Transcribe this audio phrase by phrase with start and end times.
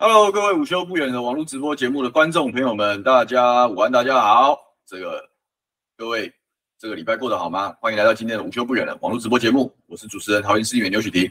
[0.00, 4.56] Hello，各位午休不远的网络直播节目的观众朋友们，大家午安，大家好。
[4.86, 5.28] 这个
[5.96, 6.32] 各位
[6.78, 7.74] 这个礼拜过得好吗？
[7.80, 11.28] 欢迎来到今天的午休不远的网络直播节目，我是主持人桃园市议员刘许婷。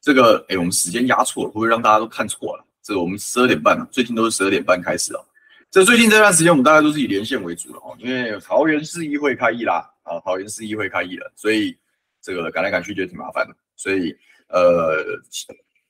[0.00, 2.64] 这个哎，我们时间压错了，会不会让大家都看错了？
[2.82, 5.22] 这个我们十二点半，最近都是十二点半开始哦。
[5.70, 11.76] 这最近这段时间，我们大概都是以连线为主了哦，因为桃园市议会开议啦，啊，桃园市议会开议了，所以
[12.22, 14.16] 这个赶来赶去就挺麻烦的，所以
[14.48, 14.96] 呃。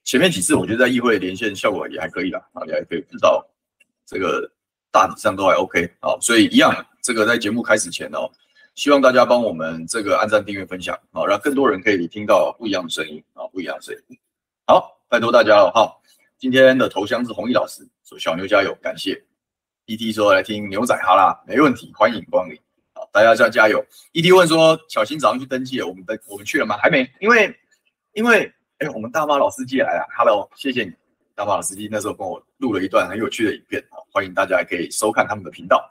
[0.04, 3.46] 前面几次我觉得在议会连线效果也还可以啦，啊，也还可以知道
[4.04, 4.50] 这个
[4.90, 8.28] 大体上都还 OK 啊，所以一样，这个在节目开始前哦，
[8.74, 14.18] 希望大家帮我们这个按赞、订阅、分享啊，让更多人可以听到不一样的声音啊，不一样的声音。
[14.66, 15.88] 好，拜托大家了哈。
[16.36, 19.22] 今天的头像是弘毅老师说小牛加油，感谢。
[19.86, 22.58] ET 说来听牛仔哈啦，没问题，欢迎光临。
[22.92, 23.82] 好，大家要加油。
[24.12, 26.76] ET 问说小新早上去登记了，我们登我们去了吗？
[26.76, 27.56] 还没，因为
[28.14, 28.52] 因为。
[28.82, 30.90] 哎，我们大妈老司机来了，Hello，谢谢你，
[31.36, 35.88] 大妈老司机那时候跟我录了一段很有趣的影片啊，欢迎大家可以收看他们的频道。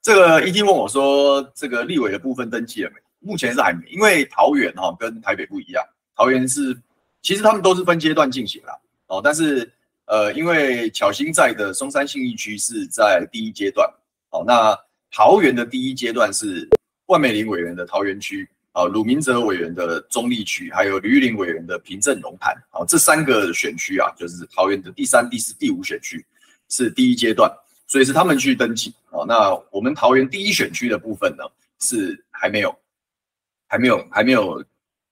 [0.00, 3.00] 这个 ET 问我说，这个立委的部分登记了没？
[3.18, 6.80] 目前是还没，因为桃园哈跟台北不一样，桃园是
[7.20, 9.68] 其实他们都是分阶段进行啦哦，但是
[10.04, 13.92] 呃，因为巧芯在的松山信义区是在第一阶段，
[14.30, 14.78] 哦，那
[15.10, 16.68] 桃园的第一阶段是
[17.06, 18.48] 万美玲委员的桃园区。
[18.72, 26.24] 啊，鲁明哲委员的中立区，还有吕玉玲委员的平镇龙潭，啊，这三个选区啊，就是桃园的第三、第四、第五选区，
[26.68, 27.50] 是第一阶段，
[27.88, 29.24] 所以是他们去登记啊。
[29.26, 31.42] 那我们桃园第一选区的部分呢，
[31.80, 32.72] 是还没有，
[33.66, 34.64] 还没有，还没有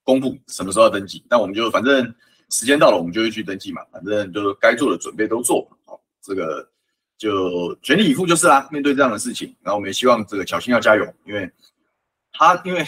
[0.05, 1.21] 公布什么时候要登记。
[1.27, 2.15] 但我们就反正
[2.49, 3.81] 时间到了，我们就会去登记嘛。
[3.91, 6.65] 反正就是该做的准备都做，好，这个
[7.17, 8.69] 就全力以赴就是啦。
[8.71, 11.51] 面对这样的事情，然后我们也希望这个巧芯要加油，因为
[12.31, 12.87] 他因为。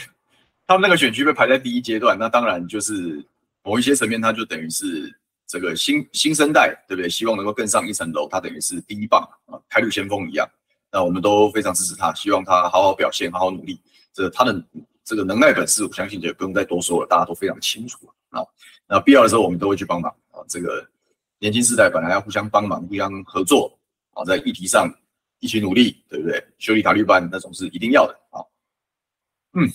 [0.71, 3.21] 他们那个选区被排在第一阶段，那当然就是
[3.61, 5.13] 某一些层面，他就等于是
[5.45, 7.09] 这个新新生代，对不对？
[7.09, 10.49] 希望能够更上一层楼，他等于是第一棒啊，开路先锋一样。
[10.89, 13.81] 那我们都非常支持他，希望他好好表现，好好努力。
[14.13, 14.63] 这他的
[15.03, 18.41] 这个能耐本事，我相信就不用再多说了，大家都非常清楚啊。
[18.87, 20.39] 那必要的时候，我们都会去帮忙啊。
[20.47, 20.87] 这个
[21.37, 23.77] 年轻世代本来要互相帮忙、互相合作
[24.13, 24.89] 啊，在议题上
[25.39, 26.41] 一起努力，对不对？
[26.59, 28.39] 修理塔绿班那种是一定要的啊。
[29.55, 29.69] 嗯。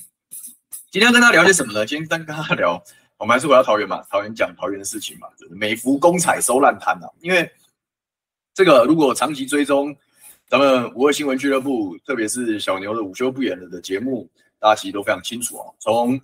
[0.96, 1.84] 今天要跟他聊些什么呢？
[1.84, 2.82] 今天跟跟他聊，
[3.20, 7.06] 我们还是回到桃园嘛，桃园讲桃园的事情嘛，就是美福公彩收烂摊啊。
[7.20, 7.52] 因为
[8.54, 9.94] 这个，如果长期追踪
[10.48, 14.26] 咱们五二新闻俱乐部，特别是小牛的午休不演了的节目，
[14.58, 15.74] 大家其实都非常清楚哦。
[15.80, 16.18] 从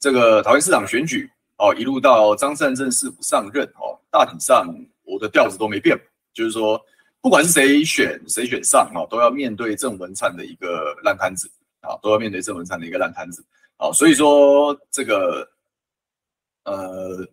[0.00, 4.66] 这个桃园市长选举哦，一路到张善政市府上任哦，大体上
[5.04, 5.96] 我的调子都没变，
[6.34, 6.84] 就是说，
[7.20, 11.48] 不管是谁选谁选上哦，都要面对郑文灿的一个烂摊子
[11.82, 13.40] 啊，都要面对郑文灿的一个烂摊子。
[13.78, 15.46] 好，所以说这个
[16.64, 17.28] 呃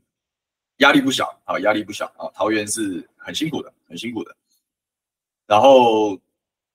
[0.78, 2.28] 压力不小啊，压力不小啊。
[2.34, 4.36] 桃园是很辛苦的，很辛苦的。
[5.48, 6.20] 然后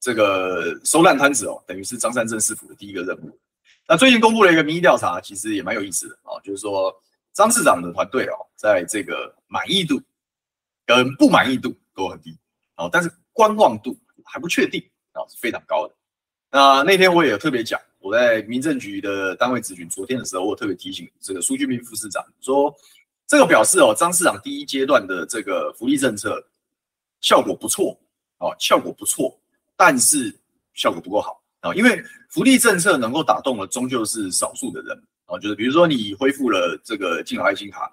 [0.01, 3.39] 这个收烂摊子哦，等于是张三镇市府的第一个任务。
[3.87, 6.95] 那最近公布了一个民意调查，其实也蛮有意思的啊，就是说
[7.35, 10.01] 张市长的团队哦，在这个满意度
[10.87, 12.35] 跟不满意度都很低
[12.75, 13.95] 啊，但是观望度
[14.25, 14.83] 还不确定
[15.13, 15.95] 啊，是非常高的。
[16.51, 17.79] 那那天我也有特别讲。
[18.09, 22.75] 我在民政局的单位咨询，昨天的时候，我特别提醒这个苏俊斌副市长说，
[23.27, 26.43] 这个表示哦，张市长第一阶段的这个福利政策
[27.21, 27.95] 效果不错
[28.39, 29.39] 哦，效果不错，
[29.77, 30.35] 但是
[30.73, 34.97] 效果不够好啊，因为福利政策能够打动的终究是少数的人
[35.27, 37.93] 啊，就是比如说你恢复了这个敬老爱心卡，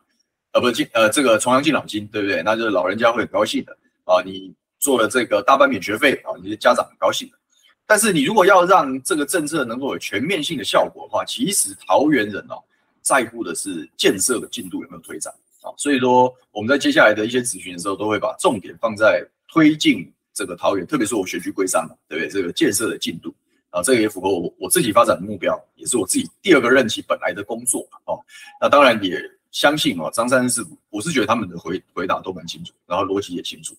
[0.53, 2.41] 呃，不敬呃这个重阳敬老金，对不对？
[2.41, 7.37] 那就是老人家会很高兴的啊，你做了这个大班免学费啊，你的家长很高兴的。
[7.87, 12.61] 但是你如果要让这个政策能够有全面性的效果的话，其实桃园人哦
[13.01, 15.69] 在乎的是建设的进度有没有推展啊。
[15.77, 22.29] 所以说我们在接下来的一些咨询的时候，都会把重点放在推进这个桃园，特别是我选区龟山嘛，对不对？
[22.29, 23.33] 这个建设的进度
[23.69, 28.19] 啊，这个也符合我我自己发展的目标，也是我自己第二个任期本来的工作哦。
[28.59, 29.21] 那当然也
[29.51, 33.75] 相信哦，张三是我是觉得他们的回回答都蛮清楚，然后逻辑也清楚。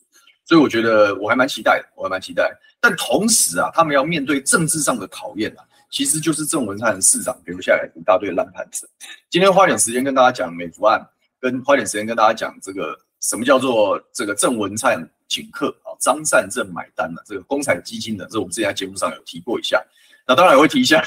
[0.47, 2.57] 所以我觉得我还蛮期待的，我还蛮期待。
[2.81, 8.89] 但同时啊，他们要面对政治上的考验啊，其实就是郑文灿市长留下来一大堆烂摊子。
[9.29, 11.05] 今天花点时间跟大家讲美福案，
[11.41, 14.97] 跟花点时间跟大家讲这个什么叫做这个郑文灿
[15.27, 19.85] 请客啊，张善政买单的、啊、这个公产基金的，这我们之前在节目上有提过一下。
[20.25, 21.05] 那当然也会提一下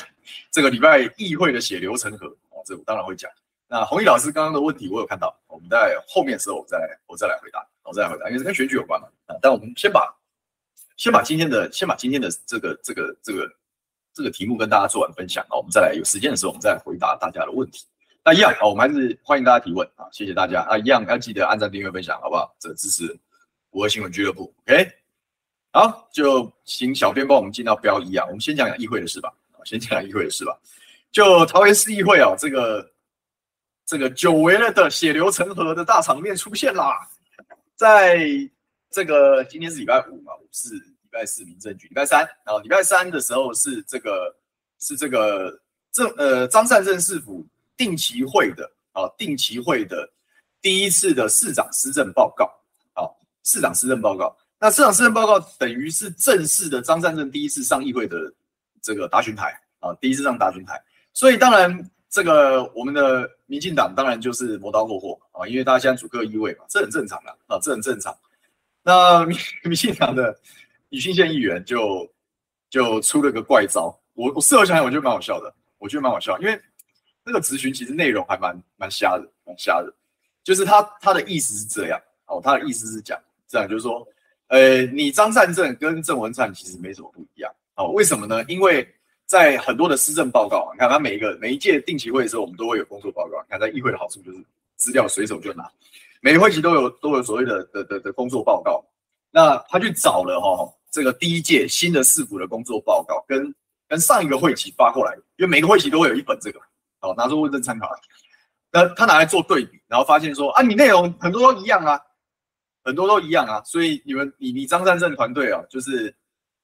[0.52, 3.32] 这个礼拜议会的血流成河啊，这我当然会讲。
[3.70, 6.78] 那弘毅老师刚刚的问题我有看到，我们在后面的时候我再
[7.08, 7.66] 我再来回答。
[7.84, 9.36] 我再来回答，因为是跟选举有关嘛啊。
[9.42, 10.14] 但我们先把
[10.98, 13.50] 先把今天的先把今天的这个这个这个
[14.14, 17.86] 这个题目跟大家做完分享啊，我们再来有时间的时候，我们再来回答大家的问题。
[18.24, 22.54] 那一样啊，我们还是欢迎大家提问啊，谢谢大家啊，一样要记得按赞、订阅、分享，好不好？
[22.60, 23.18] 这个支持
[23.72, 24.54] 五二新闻俱乐部。
[24.68, 24.92] OK，
[25.72, 28.26] 好，就请小编帮我们进到标一啊。
[28.26, 29.34] 我们先讲讲议会的事吧。
[29.64, 30.58] 先讲讲议会的事吧。
[31.12, 32.92] 就桃园市议会啊，这个
[33.86, 37.10] 这个久违了的血流成河的大场面出现啦。
[37.80, 38.20] 在
[38.92, 44.36] 这个今天是礼拜五嘛，五是礼拜四民政局，礼拜三，然后礼拜三的时候是这个
[44.80, 45.58] 是这个
[45.90, 47.48] 正呃张善政市府
[47.78, 50.12] 定期会的啊，定期会的
[50.62, 52.44] 第一次的市长施政报告，
[52.96, 53.08] 啊，
[53.46, 58.18] 市长施政报告，那市长施政报告等于是正式的张善政第一次上议会的
[58.82, 60.84] 这个答询台啊，第一次上答询台，
[61.14, 68.16] 所以当然这个我们的民进党当然就是磨刀霍霍啊，因为大家现在主客议位嘛，这很正常的啊，这很正常。
[68.82, 70.36] 那民 民进党的
[70.90, 72.10] 吕信宪议员就
[72.70, 76.60] 就出了个怪招，我我事后想想，我觉得蛮好笑的，我觉得蛮好笑，因为
[77.24, 79.94] 那个质询其实内容还蛮蛮瞎的，蛮瞎的，
[80.44, 84.08] 就是他他的意思是这样哦，他的意思是讲这样，就是说，
[84.48, 88.44] 呃，你张善政跟郑文灿其实没什么不一样哦，为什么呢？
[88.46, 88.88] 因为
[89.30, 94.44] 在很多的施政报告，你看他每一个每一届定期会的时候，我们都会有工作报告，你看在议会的好处就是
[94.76, 95.70] 资料随手就拿。
[96.20, 98.84] 每个会期都有都有所谓的的的的工作报告，
[99.30, 103.54] 那他去找了哈这个第一届新的市府的工作报告，跟
[103.88, 106.60] 跟上一个会期发过来，因为每个会期都会有一本这个，
[107.00, 107.88] 好拿出问政参考，
[108.72, 112.02] 那他拿来做对比，然后发现说啊，你内容很多都一样啊，
[112.84, 116.12] 很多都一样啊，所以你们你你张善政团队啊，就是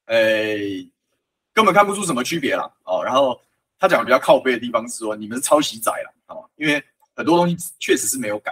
[0.07, 0.89] 诶
[1.56, 3.42] 根本看不出什么区别了哦，然后
[3.80, 6.84] 他讲比较靠背的地方是说你们是抄袭仔了哦，因为
[7.16, 8.52] 很多东西确实是没有改。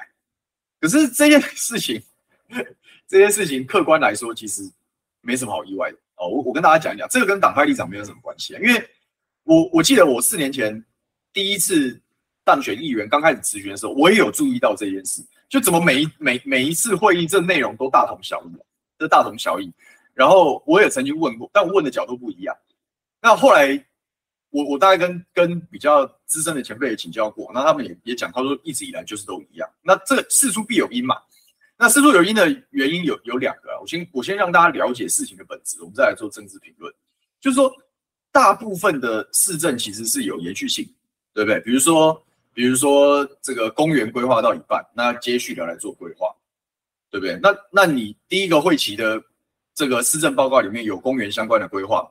[0.80, 2.02] 可是这件事情，
[3.08, 4.64] 这件事情客观来说，其实
[5.20, 6.28] 没什么好意外的哦。
[6.30, 8.60] 我我跟大家讲一讲，这个跟党派立场没有什么关系啊。
[8.62, 8.90] 因为
[9.44, 10.82] 我我记得我四年前
[11.34, 12.02] 第一次
[12.46, 15.22] 当选议员，刚开始质询的时候，我也有注意到这件事。
[15.50, 18.58] 就怎么每一每每一次会议，这内容都大同小异，
[18.98, 19.72] 这大同小异。
[20.14, 22.56] 然后我也曾经问过，但我问的角度不一样。
[23.24, 23.84] 那后来。
[24.56, 29.68] 我我大概跟跟比较资深的前辈也请教过，那他们也也讲，他说一直以来就是都一样。
[29.82, 31.20] 那这个事出必有因嘛？
[31.76, 33.72] 那事出有因的原因有有两个。
[33.82, 36.94] 我先我先让大家了解事情的本质，我们再来做政治评论。
[37.42, 37.74] 就是说，
[38.32, 40.88] 大部分的市政其实是有延续性，
[41.34, 41.60] 对不对？
[41.62, 46.28] 比如说，比如说这个公园规划到一半，那接续的来做规划，
[47.10, 47.40] 对不对？
[47.42, 49.20] 那那你第一个会期的
[49.74, 52.08] 这个市政报告里面有公园相关的规划。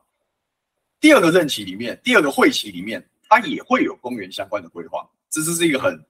[1.03, 6.01] 第二个任期里面，第二个会期里面，它也会有公园相关的规划，这是是一个很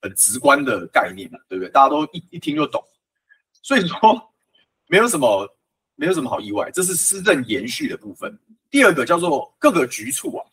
[0.00, 1.68] 很直观的概念嘛，对不对？
[1.72, 2.80] 大家都一一听就懂，
[3.60, 3.98] 所以说
[4.86, 5.52] 没有什么
[5.96, 8.38] 没有什么好意外，这是施政延续的部分。
[8.70, 10.46] 第二个叫做各个局处啊，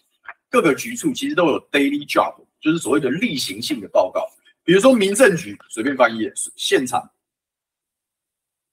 [0.50, 4.28] 各个局处其实都有 daily job，就是所谓的例行性的报告，
[4.64, 7.08] 比如说民政局随便翻译，现场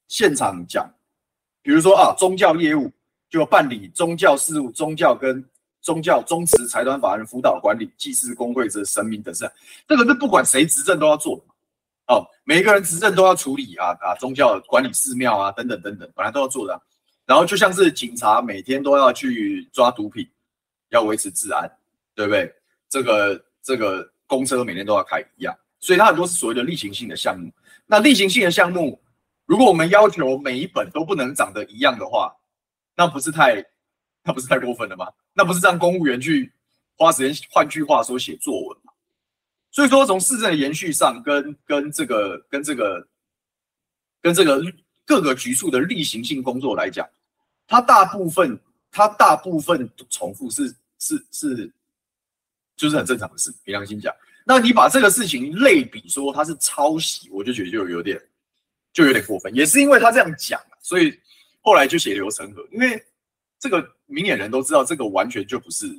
[0.08, 0.90] 现场讲，
[1.60, 2.90] 比如说啊宗教业务。
[3.34, 5.44] 就办理宗教事务、宗教跟
[5.80, 9.50] 宗教宗祠财团法人辅导管理、祭祀公会者神明等事，
[9.88, 11.42] 这个是不管谁执政都要做的
[12.14, 12.24] 哦。
[12.44, 16.80] 每一个人执政都要处理啊啊，宗教管理寺庙啊等等等等，本来都要做的。
[17.26, 20.24] 然后就像是警察每天都要去抓毒品，
[20.90, 21.68] 要维持治安，
[22.14, 22.54] 对不对？
[22.88, 27.50] 这个这个公车每天都要开一样，所以它很多是所谓的例行性的项目。
[27.84, 29.02] 那例行性的项目，
[29.44, 32.32] 如果我们要求每一本都不能长得一样的话，
[32.96, 33.64] 那不是太，
[34.22, 35.08] 那不是太过分了吗？
[35.32, 36.52] 那不是让公务员去
[36.96, 38.92] 花时间，换句话说写作文吗？
[39.72, 43.08] 所以说，从市政的延续上跟，跟这个跟这个
[44.22, 44.62] 跟这个
[45.04, 47.04] 各个局处的例行性工作来讲，
[47.66, 48.56] 它大部分
[48.92, 50.68] 它大部分重复是
[51.00, 51.72] 是是，
[52.76, 53.52] 就是很正常的事。
[53.64, 58.22] 凭良心讲，那你把这个事情类比说它是抄袭，我就觉得就有点
[58.92, 59.52] 就有点过分。
[59.52, 61.18] 也是因为他这样讲，所以。
[61.64, 63.02] 后来就血流成河，因为
[63.58, 65.98] 这个明眼人都知道，这个完全就不是，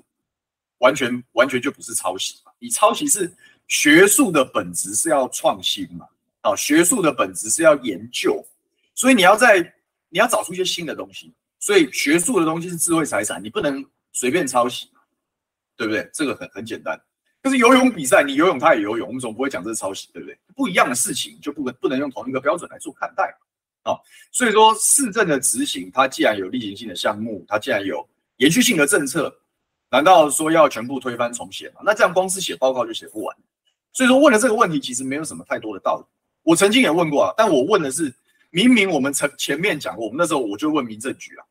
[0.77, 2.51] 完全完全就不是抄袭嘛。
[2.59, 3.33] 你抄袭是
[3.67, 6.07] 学术的本质是要创新嘛，
[6.41, 8.45] 啊，学术的本质是要研究，
[8.93, 9.59] 所以你要在
[10.09, 14.91] 你要找出一些新的东西，所以学术的东西是智慧财产，你不能随便抄袭，
[15.75, 16.07] 对不对？
[16.13, 16.95] 这个很很简单。
[17.41, 20.37] 就是游泳比赛，你游泳他也游泳，我们总不会讲这是抄袭，对不对？
[20.55, 23.35] 不一样的事情就不能不能用同一个标准来做看待。
[23.85, 23.93] 啊，
[24.31, 28.05] 所以说市政的执行，它既然有例行性的项目，它既然有
[28.37, 29.33] 延续性的政策，
[29.91, 31.81] 难道说要全部推翻重写吗？
[31.85, 33.37] 那这样光是写报告就写不完。
[33.93, 36.05] 所以说问了这个问题，其实没有什么太多的道理。
[36.41, 38.13] 我曾经也问过啊，但我问的是，
[38.49, 41.45] 明明我们前前面讲过，我们那时候我就问民政局啊，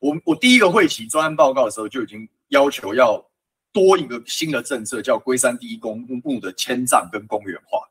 [0.00, 3.24] 我我第一个会期专案报告的时候就已经要求要
[3.72, 7.88] 多一个新的政策，叫龟山第一公墓的迁葬跟公园化，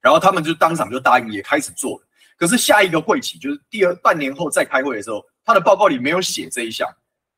[0.00, 2.06] 然后他们就当场就答应，也开始做了。
[2.40, 6.88] 可是下一个会期就是第二半年后再开会的时候，他的报告里没有写这一项。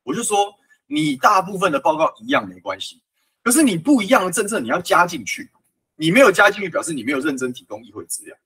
[0.04, 0.54] 我就说，
[0.86, 3.02] 你大部分的报告一样没关系，
[3.42, 5.50] 可是你不一样的政策你要加进去，
[5.96, 8.36] 你没有加进去，表示你没有认真提供议会资料。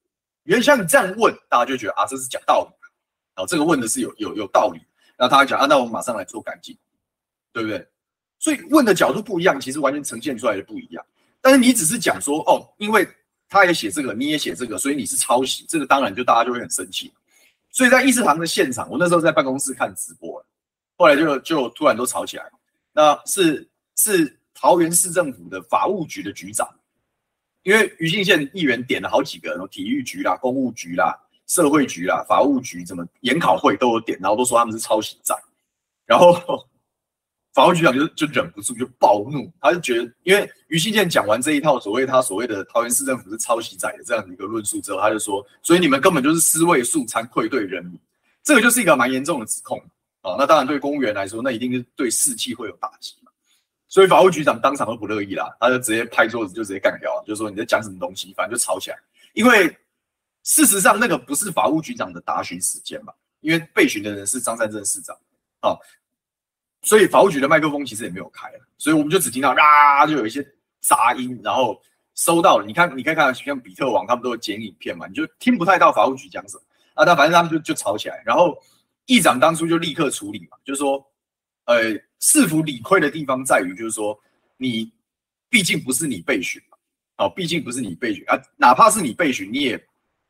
[0.45, 2.75] 原像你这样问，大家就觉得啊，这是讲道理。
[3.37, 4.81] 哦，这个问的是有有有道理。
[5.19, 6.75] 然后他讲啊，那我们马上来做改进，
[7.53, 7.87] 对不对？
[8.39, 11.05] 所以问的角度不一样，其实完全呈现出来的不一样。
[11.41, 13.07] 但是你只是讲说哦，因为
[13.49, 17.13] 他也写这个，你也写这个，所以你是抄袭，这个当然就大家就会很生气。
[17.71, 20.45] 所以在议事堂的现场，我那时候在办公室看直播，
[20.97, 22.45] 后来就就突然都吵起来。
[22.93, 26.69] 那是是桃园市政府的法务局的局长，
[27.63, 31.15] 因为余庆县议员点了好几个，然后体育局啦、公务局啦。
[31.49, 35.33] 社会局啦、法务局、怎么研考会都有点，然后都说他们是抄袭仔，
[36.05, 36.35] 然后
[37.57, 47.99] 法务局长就就忍不住就暴怒，他就觉得，因为余庆建讲完这一套所谓他所谓的桃园市政府是抄袭仔的这样的一个论述之后，他就说，所以你们根本就是尸位素餐，愧对人民，
[48.45, 49.83] 这个就是一个蛮严重的指控
[50.21, 50.37] 啊。
[50.39, 53.33] 那当然对公务员来说，那一定是对士气会有打击嘛。
[53.89, 58.99] 所以法务局长当场都不乐意啦，他就直接拍桌子就直接干掉，就说你在讲什么东西，反正就吵起来，
[59.33, 59.75] 因为。
[60.49, 63.13] 事实上，那个不是法务局长的答询时间嘛？
[63.41, 65.17] 因为被询的人是张善政市长，
[65.63, 65.77] 哦，
[66.83, 70.47] 所以法务局的麦克风其实也没有开，所以我们就只听到啊，就有一些
[70.81, 71.81] 杂音，然后
[72.15, 72.65] 收到了。
[72.65, 76.63] 你看，你可以看到像比特网他们都有剪影片嘛，你就听不太到法务局讲什么
[76.95, 77.05] 啊。
[77.05, 78.57] 但反正他们就就吵起来，然后
[79.07, 81.05] 议长当初就立刻处理嘛，就是说，
[81.65, 84.19] 呃，市府理亏的地方在于，就是说
[84.57, 84.93] 你
[85.49, 86.77] 毕竟不是你备询嘛，
[87.25, 89.87] 哦，毕竟不是你备询啊，哪怕是你备询，你也。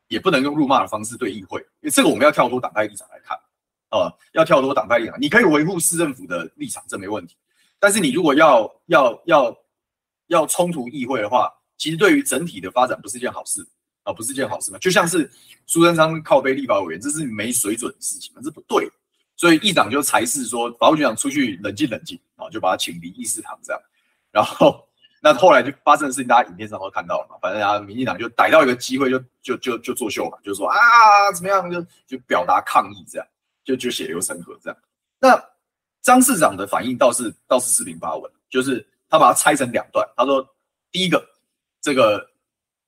[0.09, 3.37] 也不能用辱骂的方式对议会，因为这个我们要跳脱党派立场来看，
[3.89, 7.35] 呃，要跳脱党派立场，你可以维护市政府的立场，这没问题。
[7.79, 9.57] 但是你如果要要要
[10.27, 13.65] 要冲突议会的话，其实对于整体的发展不是一件好事
[14.03, 14.77] 啊，不是一件好事嘛。
[14.79, 15.29] 就像是
[15.65, 18.89] 苏贞昌靠背立法委员，这是没水准的事情，这不对。
[19.35, 23.81] 所以议长就裁示说，法务局长出去冷静冷静啊，就把他请离议事堂这样，
[24.31, 24.83] 然后。
[25.19, 27.35] 那后来就发生的事情，大家影片上都看到了嘛。
[27.41, 30.77] 反正啊，民进党就逮到一个机会就，就就就作秀嘛，就说啊，
[31.33, 33.27] 怎么样，就就表达抗议这样，
[33.67, 34.79] 就就血流成河这样。
[35.19, 35.37] 那
[36.01, 40.07] 张市长的反应倒是倒是四平八稳，就是他把它拆成两段。
[40.15, 40.47] 他说，
[40.89, 41.21] 第一个，
[41.81, 42.25] 这个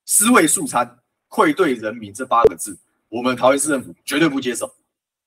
[0.05, 2.77] 尸位素餐、愧对人民这八个字，
[3.09, 4.73] 我们桃园市政府绝对不接受，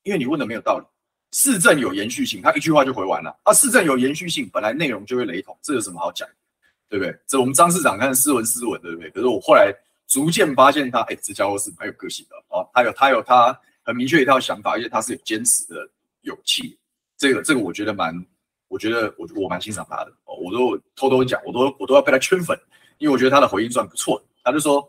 [0.04, 0.86] 因为你问的没有道理。
[1.32, 3.36] 市政有延续性，他一句话就回完了。
[3.42, 6.26] 啊，市政有延续性，本来内容就会雷同，这有什么好讲？
[6.88, 7.14] 对不对？
[7.26, 9.10] 这我们张市长看斯文斯文，对不对？
[9.10, 9.70] 可是我后来
[10.06, 12.68] 逐渐发现他，哎，这家伙是蛮有个性的哦。
[12.74, 15.88] 他有他有他很明确一套想法，而且他是有坚持的
[16.22, 16.78] 勇气。
[17.16, 18.14] 这个这个我觉得蛮，
[18.68, 20.12] 我觉得我我蛮欣赏他的。
[20.24, 22.58] 我都偷偷讲，我都我都要被他圈粉，
[22.98, 24.24] 因为我觉得他的回应算不错的。
[24.44, 24.88] 他就说，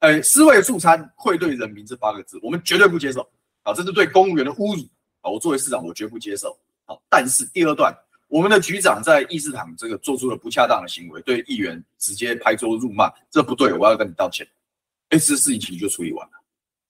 [0.00, 3.20] 哎，尸位素餐，愧对人民这八个字，我们绝对不接受
[3.62, 3.72] 啊！
[3.72, 4.82] 这是对公务员的侮辱
[5.20, 5.30] 啊！
[5.30, 6.58] 我作为市长，我绝不接受。
[6.86, 7.94] 好，但是第二段。
[8.26, 14.44] 我们的局长在议事堂这个做出了不恰当的行为，对议员直接拍桌辱骂，这不对，我要跟你道歉。
[15.10, 16.32] 哎，这事情其实就处理完了，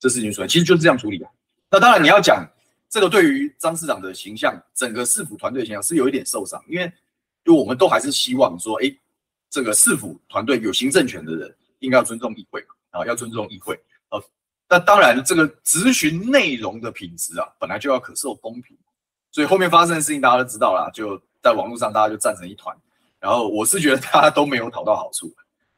[0.07, 1.25] 这事情出来其实就是这样处理的。
[1.71, 2.47] 那当然你要讲
[2.89, 6.91] 这个对于张市长的形象，整个市府团队形象是有一点受伤，因为
[7.43, 8.95] 就我们都还是希望说，哎，
[9.49, 13.73] 这个市府团队有行政权的人应该要尊重议会啊，要尊重议会
[14.09, 14.21] 啊。
[14.69, 18.77] 那当然这个咨询内容的品质啊，本来就要可受公平，
[19.31, 21.19] 所以后面发生的事情大家都知道了，就。
[21.45, 22.75] 在网络上，大家就战成一团，
[23.19, 25.31] 然后我是觉得大家都没有讨到好处，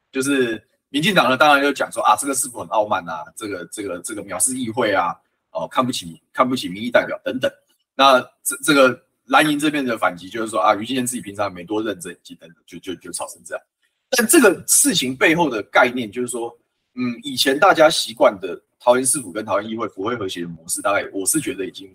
[0.10, 5.16] 就是民进党呢，当然就讲说啊，这个是否很傲慢啊，这个这个这个藐视议会啊，
[5.52, 7.52] 哦，看不起看不起民意代表等等。
[7.96, 13.64] 那这这个蓝营这边的反击就是说啊，余庆建自己平常没多认真，等等，就就就吵成这样。
[14.10, 16.56] 但这个事情背后的概念就是说，
[16.96, 21.94] 嗯，以前大家习惯的桃园市府跟桃园议会府会和谐的模式，大概我是觉得已经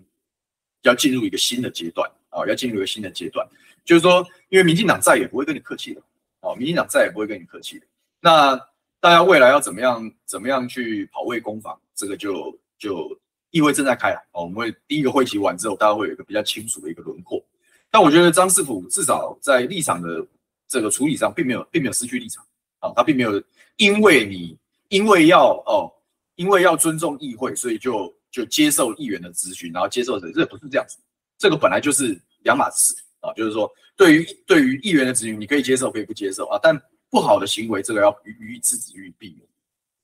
[0.83, 2.09] 要进入一个新的阶段。
[2.35, 3.47] 啊，要进入一个新的阶段，
[3.85, 6.01] 就是说，因为民进党再也不会跟你客气了，
[6.39, 7.85] 啊，民进党再也不会跟你客气了。
[8.19, 8.59] 那
[9.03, 13.11] 大家未来要怎么样，怎么样去跑位攻防，这个就就
[13.51, 17.43] 议会正在开了，哦，我们会第一个会期完之后，大家会有一个比较清楚的一个轮廓。
[17.91, 20.25] 但我觉得张师傅至少在立场的
[20.69, 22.45] 这个处理上，并没有，并没有失去立场，
[22.79, 23.43] 啊，他并没有
[23.75, 24.57] 因为你
[24.87, 25.91] 因为要哦，
[26.35, 30.97] 因为要尊重议会，所以就就接受议员的咨询，然后接受这这不是这样子。
[31.37, 36.73] 这个本来就是两码事啊，就是说，对于对于议员的咨询，你可以接受，可以不接受啊，但
[37.13, 39.47] 不好的行为，这个要予以制止，予以避免，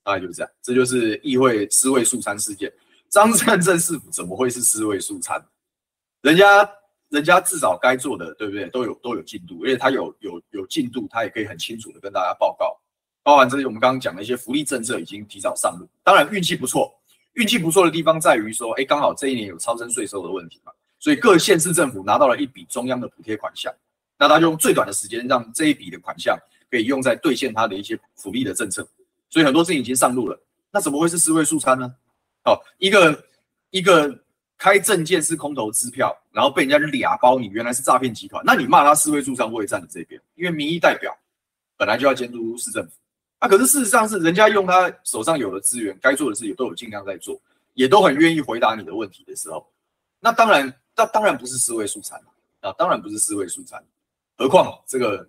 [0.04, 0.52] 大概就是这样。
[0.62, 2.72] 这就是议会尸位素餐事件。
[3.08, 5.44] 张善政市府怎么会是尸位素餐？
[6.22, 6.70] 人家
[7.08, 8.68] 人家至少该做的，对不对？
[8.68, 12.78] 都有都有进度，而且他有有有进度，他也可以很清楚的跟大家报告。
[13.24, 16.94] 包含这些我们刚刚讲的一些福利政策已经提早上路，当然运气不错，
[17.32, 23.74] 运气不错的地方在于说，哎，刚好这一年有超征税收的问题嘛，所以各县市政府拿到了一笔中央的补贴款项，
[24.16, 26.38] 那他就用最短的时间让这一笔的款项
[26.70, 28.86] 可以用在兑现他的一些福利的政策，
[29.28, 30.40] 所以很多事情已经上路了。
[30.70, 31.92] 那怎么会是四位数餐呢？
[32.44, 33.24] 哦，一个
[33.70, 34.16] 一个
[34.56, 41.12] 开证件是空头支票，然后被人家俩包，你原来是诈骗集团，那你骂他四位数餐，我也站你这边，因为民意代表
[41.76, 42.92] 本来就要监督市政府。
[43.40, 47.40] 啊，可是事实上是人家用他手上有的资源，该做的事情都有尽量在做，
[47.74, 49.66] 也都很愿意回答你的问题的时候，
[50.20, 52.20] 那当然，那当然不是四位数餐
[52.60, 53.82] 啊，当然不是四位数餐。
[54.36, 55.26] 何况这个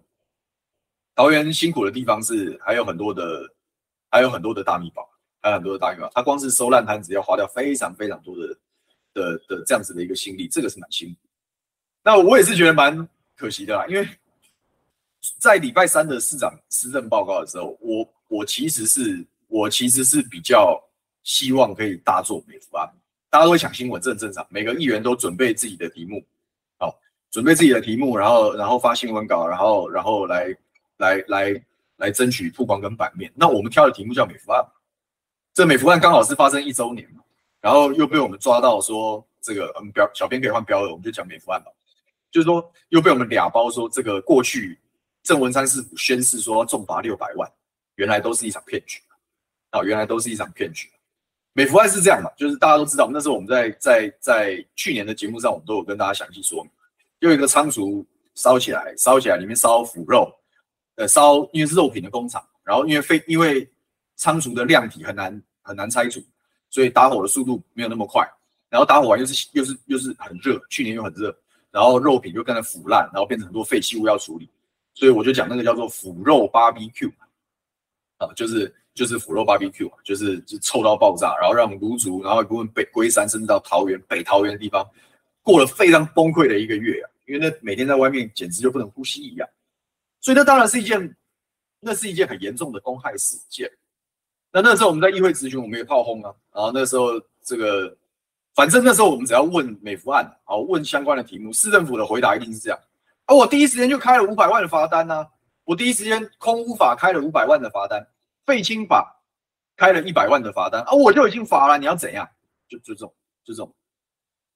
[1.15, 3.49] 桃园辛苦的地方是还有很多的，
[4.09, 5.09] 还有很多的大秘宝，
[5.41, 6.09] 还有很多的大秘宝。
[6.13, 8.57] 他光是收烂摊子要花掉非常非常多的
[9.13, 11.29] 的的这样子的一个心力，这个是蛮辛苦。
[12.03, 14.07] 那我也是觉得蛮可惜的啦，因为。
[15.37, 20.83] 在礼拜三的市长施政报告的时候，我我其实是我其实是比较
[21.21, 22.91] 希望可以大做美福案，
[23.29, 24.43] 大家都会抢新闻，这很正常。
[24.49, 26.25] 每个议员都准备自己的题目，
[26.79, 30.47] 好，准备自己的题目，然后然后发新闻稿，然后然后来
[31.01, 31.65] 来来
[31.97, 33.29] 来争取曝光跟版面。
[33.35, 34.65] 那我们挑的题目叫美孚案，
[35.53, 37.21] 这美孚案刚好是发生一周年嘛，
[37.59, 41.71] 然后又被我们抓到说这个嗯标小编可以换标了，我们就讲美孚案吧，
[42.31, 44.79] 就是说又被我们俩包说这个过去。
[45.23, 47.47] 郑文山市府宣誓说重罚六百万，
[47.93, 48.99] 原来都是一场骗局
[49.69, 49.83] 啊！
[49.83, 50.89] 原来都是一场骗局。
[51.53, 56.71] 美孚案是这样嘛，就是大家都知道，那时候我们在在在去年的节目上，我们都有跟大家详细说明，
[57.19, 60.35] 有一个仓储烧起来，烧起来里面烧腐肉，
[61.01, 63.67] 呃，烧因为是肉品的工厂，然后因为非因为
[64.15, 66.21] 仓储的量体很难很难拆除，
[66.69, 68.23] 所以打火的速度没有那么快，
[68.69, 71.35] 然后打火完又是又是又是很热，去年又很热，
[71.71, 74.47] 然后肉品就跟着腐烂，然后变成很多废弃物要处理。
[74.93, 77.11] 所以我就讲那个叫做腐肉 BBQ
[78.17, 84.87] 啊，就是就是腐肉 BBQ 就是就臭到爆炸，然后让芦竹，然后一部分北龟山，甚至到桃园北桃园的地方，
[85.41, 89.49] 过了非常崩溃的一个月啊，因为那每天在外面简直就不能呼吸一样。
[90.21, 91.15] 所以那当然是一件，
[91.79, 93.69] 那是一件很严重的公害事件。
[94.53, 97.97] 那那时候我们在议会咨询，我们也炮轰啊，然后那时候这个，
[98.53, 102.79] 反正那时候我们只要问美福案，好问相关的题目，市政府的回答一定是这样。
[103.25, 105.27] 啊我第一时间就开了五百万的罚单呢，
[105.63, 108.05] 我第一时间空污法开了五百万的罚单，
[108.45, 109.19] 废青法
[109.75, 112.29] 开了一百万的罚单，啊，我就已经罚了，你要怎样？
[112.67, 113.73] 就就这种，就这种，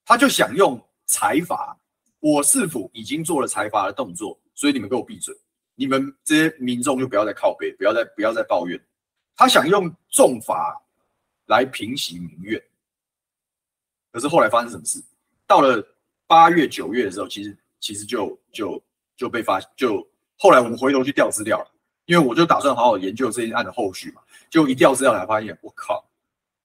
[0.05, 1.75] 他就想用财罚，
[2.19, 5.33] 我市府已经做了财罚的动作，所以你们给我闭嘴，
[5.75, 8.79] 你们这些民众就不要再靠背，不要再不要再抱怨，
[9.35, 10.75] 他想用重罚
[11.45, 12.61] 来平息民怨，
[14.11, 15.03] 可是后来发生什么事？
[15.45, 15.85] 到了
[16.25, 17.55] 八月九月的时候，其实。
[17.81, 18.83] 其实就就
[19.15, 19.97] 就被发，就
[20.39, 21.63] 后来我们回头去调资料，
[22.05, 24.23] 因为我就打算好好研究这件案的后续嘛。
[24.49, 26.03] 就一调资料才发现，我靠，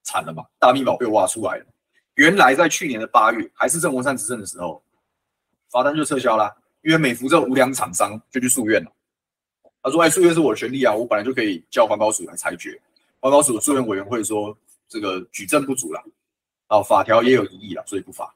[0.03, 0.43] 惨了嘛！
[0.59, 1.67] 大秘宝被挖出来了。
[2.15, 4.83] 原来在去年的八月，还是郑文灿执政的时候，
[5.69, 8.91] 罚单就撤销了，因为美孚这无良厂商就去诉愿了。
[9.83, 12.81] 他说：“哎，诉愿是我的权利啊，我本来就可以叫环保署来裁决。
[13.19, 14.57] 环保署的诉愿委员会说，
[14.89, 16.05] 这个举证不足了，
[16.67, 18.35] 啊，法条也有疑义了，所以不罚。”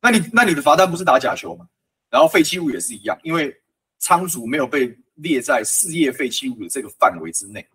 [0.00, 1.68] 那你那你的罚单不是打假球吗？
[2.10, 3.56] 然后废弃物也是一样，因为
[3.98, 7.66] 仓储没有被列在事业废弃物的这个范围之内，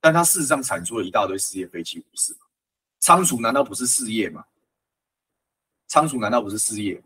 [0.00, 2.40] 但它事实上产出了一大堆事业废弃物，是吗？
[2.98, 4.44] 仓储难道不是事业吗？
[5.88, 7.02] 仓储难道不是事业？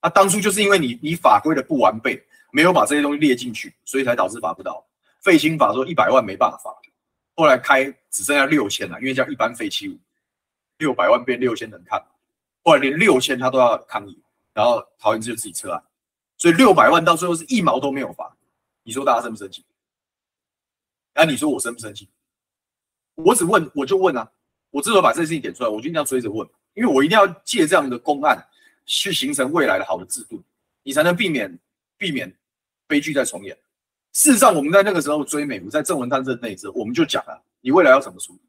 [0.00, 2.24] 那当初就是因为你你法规的不完备，
[2.54, 4.86] 没有把这些东西列进去，所以才导致罚不到。
[5.20, 6.72] 废氢法说一百万没办法，
[7.34, 9.98] 后来开只剩下六千了，因为叫一般废弃物，
[10.78, 12.00] 六百万变六千能看。
[12.62, 14.16] 后来连六千他都要抗议，
[14.52, 15.82] 然后桃园就自己撤案，
[16.38, 18.32] 所以六百万到最后是一毛都没有罚。
[18.84, 19.64] 你说大家生不生气？
[21.14, 22.08] 哎，你说我生不生气？
[23.16, 24.30] 我只问，我就问啊，
[24.70, 28.38] 我之所以把这件事情点出来，我就一定要追着问，因为我一定要借这样的公案
[28.86, 30.40] 去形成未来的好的制度，
[30.84, 31.58] 你才能避免
[31.96, 32.32] 避免
[32.86, 33.56] 悲剧再重演。
[34.12, 38.40] 事实上，我们在那个时候追美孚，在郑文灿任内之后，我们就讲了，你未来要怎么处理，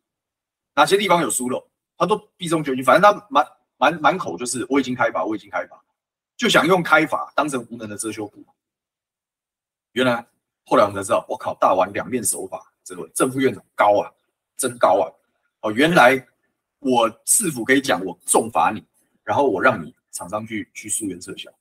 [0.75, 1.65] 哪些地方有疏漏，
[1.97, 3.45] 他都避重就轻，反正他满。
[3.77, 5.77] 满满口就是我已经开罚，我已经开罚，
[6.37, 8.41] 就想用开罚当成无能的遮羞布。
[9.91, 10.25] 原来
[10.63, 14.09] 后来我们才知道，我靠，大玩两面手法，这个正副院长高啊，
[14.55, 15.11] 真高啊！
[15.59, 16.25] 哦，原来
[16.79, 18.81] 我市府可以讲我重罚你，
[19.25, 21.51] 然后我让你厂商去去诉愿撤销。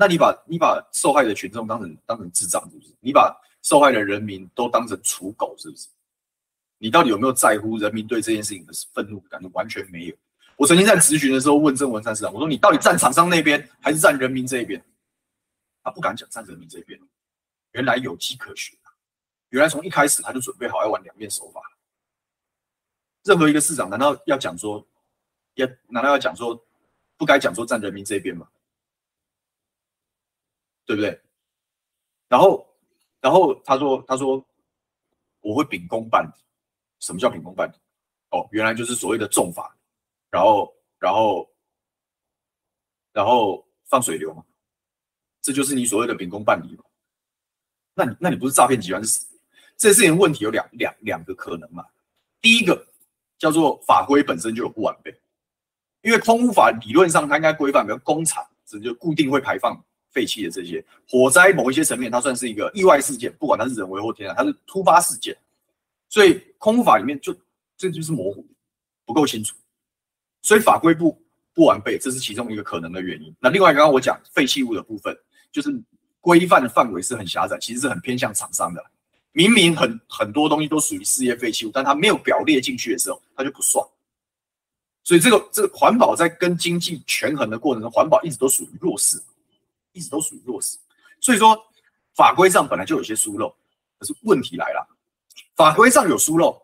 [0.00, 2.94] 那你把你把受害的群众当成当成智障是不是？
[3.00, 5.88] 你把受害的人民都当成刍狗是不是？
[6.78, 9.42] 你到底有没有在乎人民对这件事情的愤怒感？
[9.52, 10.14] 完全没有。
[10.56, 14.80] 我曾经在咨询的时候问郑文灿市长，我说：“你到底站厂商那边还是站人民这一边？”
[15.82, 16.96] 他不敢讲站人民这边。
[17.72, 18.78] 原来有迹可循。
[19.48, 21.60] 原来从一开始他就准备好要玩两面手法。
[23.24, 24.86] 任何一个市长难道要讲说，
[25.54, 26.54] 要难道要讲说，
[27.16, 28.46] 不该讲说站人民这边吗？
[30.88, 31.20] 对不对？
[32.28, 32.66] 然后，
[33.20, 34.42] 然后他说，他说
[35.40, 36.30] 我会秉公办理。
[36.98, 37.74] 什么叫秉公办理？
[38.30, 39.76] 哦，原来就是所谓的重罚，
[40.30, 41.46] 然后，然后，
[43.12, 44.42] 然后放水流嘛，
[45.42, 46.84] 这就是你所谓的秉公办理嘛？
[47.92, 49.38] 那你那你不是诈骗集团是死？
[49.76, 51.84] 这事情问题有两两两个可能嘛？
[52.40, 52.86] 第一个
[53.36, 55.14] 叫做法规本身就有不完备，
[56.00, 65.36] 因为空污法理论上它应该规范，比如工厂这就固定会排放废弃的这些火灾，某一些层面它算是一个意外事件，不管它是人为或天然，它是突发事件，
[66.08, 67.34] 所以空法里面就
[67.76, 68.46] 这就是模糊，
[69.04, 69.56] 不够清楚，
[70.42, 71.16] 所以法规不
[71.54, 73.34] 不完备，这是其中一个可能的原因。
[73.40, 75.16] 那另外刚刚我讲废弃物的部分，
[75.52, 75.82] 就是。
[76.20, 78.84] 规范的范围是很狭窄，其实是很偏向厂商的。
[79.32, 83.82] 明明很很多东西都属于事业废弃物，但它没有表列进去的时候，它就不算。
[85.04, 89.16] 所以这个这个环保在跟经济权衡的过程中，环保一直都属于弱势，
[89.98, 90.78] 一直都属于弱势。
[91.20, 91.56] 所以说
[92.14, 93.54] 法规上本来就有些疏漏，
[93.98, 94.88] 可是问题来了，
[95.56, 96.62] 法规上有疏漏，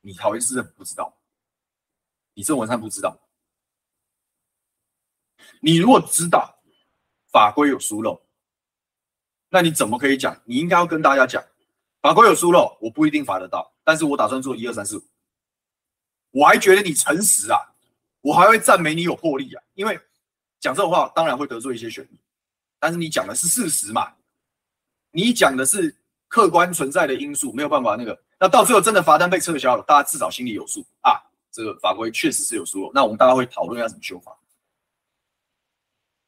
[0.00, 1.16] 你桃园市政府不知道，
[2.34, 3.16] 你郑文灿不知道，
[5.60, 6.58] 你如果知道
[7.30, 8.20] 法规有疏漏。
[9.54, 10.40] 那你怎么可以讲？
[10.46, 11.44] 你应该要跟大家讲，
[12.00, 15.04] 法规有疏漏，我不一定罚得到，但是我打算做一二三四五。
[16.30, 17.58] 我还觉得你诚实啊，
[18.22, 20.00] 我还会赞美你有魄力啊，因为
[20.58, 22.18] 讲这种话当然会得罪一些选民，
[22.82, 24.12] 但是你讲的是事实嘛，
[25.12, 31.14] 你讲的是客观存在的因素，没有办法那个，那到最后真的罚单被撤销了，大家至少心里有数啊，
[31.52, 34.36] 这个法规确实是有疏漏，那我们大家会讨论要怎么修法。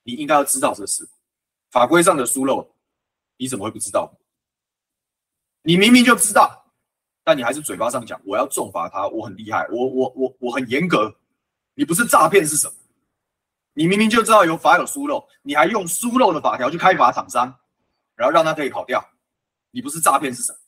[0.04, 1.08] 你应该要知道这事，
[1.72, 2.72] 法规上的疏漏。
[3.36, 4.16] 你怎么会不知道？
[5.62, 6.64] 你明明就知道，
[7.24, 11.12] 但你还是嘴巴上讲我要重罚他，我很厉害，我我我我很严格。
[11.74, 12.74] 你不是诈骗是什么？
[13.74, 17.54] 你明明就知道有法有疏漏，你还用疏漏的法条去开罚厂商，
[18.14, 19.04] 然后让他可以跑掉。
[19.70, 20.58] 你不是诈骗是什么？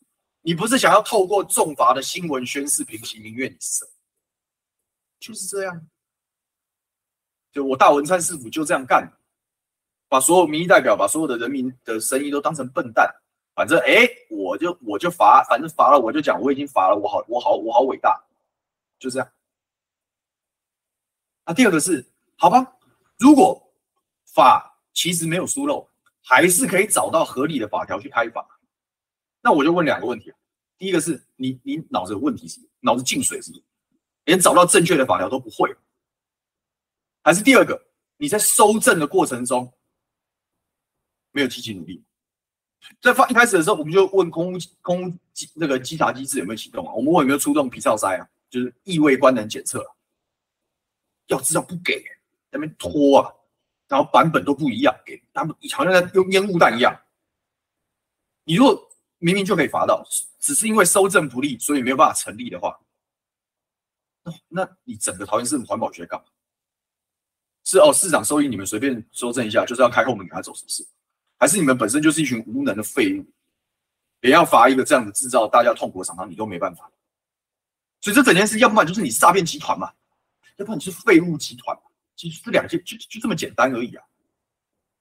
[0.43, 3.51] 你不是想要透过重罚的新闻宣示平息民怨？
[3.51, 3.91] 你是什么？
[5.19, 5.87] 就是这样。
[7.53, 9.11] 就我大文灿市府就这样干。
[10.09, 13.13] 把所有民意代表，把所有的人民的声音都当成笨蛋，
[13.57, 18.25] 反正哎，我就我就罚，反正罚了我就讲我已经罚了，我好我好我好伟大，
[19.01, 19.29] 就这样。
[21.45, 22.76] 那第二个是，好吧，
[23.19, 23.73] 如果
[24.35, 25.89] 法其实没有疏漏，
[26.23, 28.47] 还是可以找到合理的法条去开法，
[29.41, 30.33] 那我就问两个问题，
[30.77, 32.61] 第一个是你你脑子有问题是？
[32.81, 33.59] 脑子进水是不？
[34.25, 35.75] 连找到正确的法条都不会，
[37.23, 39.73] 还是第二个你在搜证的过程中？
[41.33, 42.03] 没有积极努力，
[43.01, 46.93] 在发一开始的时候，我们就问空空机那个稽查机制有没有启动啊？
[46.95, 48.29] 我们问有没有出动皮哨塞啊？
[48.49, 49.85] 就是异味官能检测，
[51.27, 52.03] 要知道不给
[52.57, 53.33] 那边拖啊，
[53.89, 56.95] 然后版本都不一样，给他们好像在用烟雾弹一样。
[58.45, 58.89] 你如果
[59.19, 60.05] 明明就可以罚到，
[60.39, 62.79] 只是因为收证不力，所以没有办法成立的话，
[64.23, 66.27] 那那你整个桃园市环保局干嘛？
[67.65, 70.87] 是哦，市长收益你们随便收证一下，就是要开后门给他走，是不是？
[71.39, 73.27] 还是你们本身就是一群无能的废物，
[74.21, 76.91] 连要罚一个这样的制造大家痛苦的厂商，你都没办法。
[78.01, 79.93] 所以这整件事，要不然就是你诈骗集团嘛，
[80.59, 81.77] 要不然你是废物集团。
[82.17, 84.03] 其实这两件就就这么简单而已啊，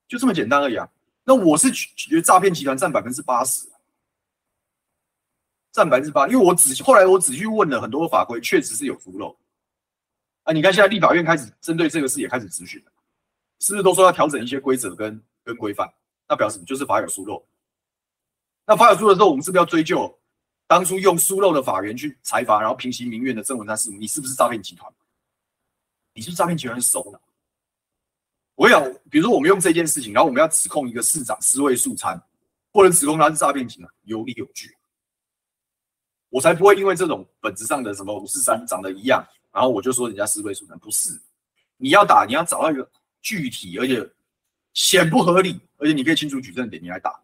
[0.07, 0.87] 就这么简单而已啊。
[1.23, 3.67] 那我是觉得诈骗集团占百分之八十，
[5.71, 9.35] 占百分之八，因为我仔细后来我仔细问了很多法规，确实是有疏漏。
[10.43, 12.91] 啊，你看现在立法院开始针对这个事也开始质询了，
[13.59, 15.91] 是不是都说要调整一些规则跟跟规范？
[16.27, 17.43] 那表示你就是法有疏漏。
[18.67, 20.19] 那法有疏漏的时候，我们是不是要追究
[20.67, 23.97] 当初用疏漏的法源去裁罚，然后平息民怨的郑文灿市府？
[23.97, 24.91] 你是不是诈骗集团？
[26.15, 27.19] 你是不是诈骗集团是熟呢？
[28.55, 32.19] 我想，比如说我们用这件事情，然后我们要指控一个市长私喂素餐，
[32.71, 34.75] 或者指控他是诈骗集团，有理有据，
[36.29, 40.79] 我才不会因为这种本质上的什么五四三长得一样，然后我就说人家私喂素餐。
[40.79, 41.21] 不是，
[41.77, 42.89] 你要打，你要找到一个
[43.21, 44.09] 具体而且。
[44.77, 47.17] 显不合理，而且你可以清楚举证点，你来打。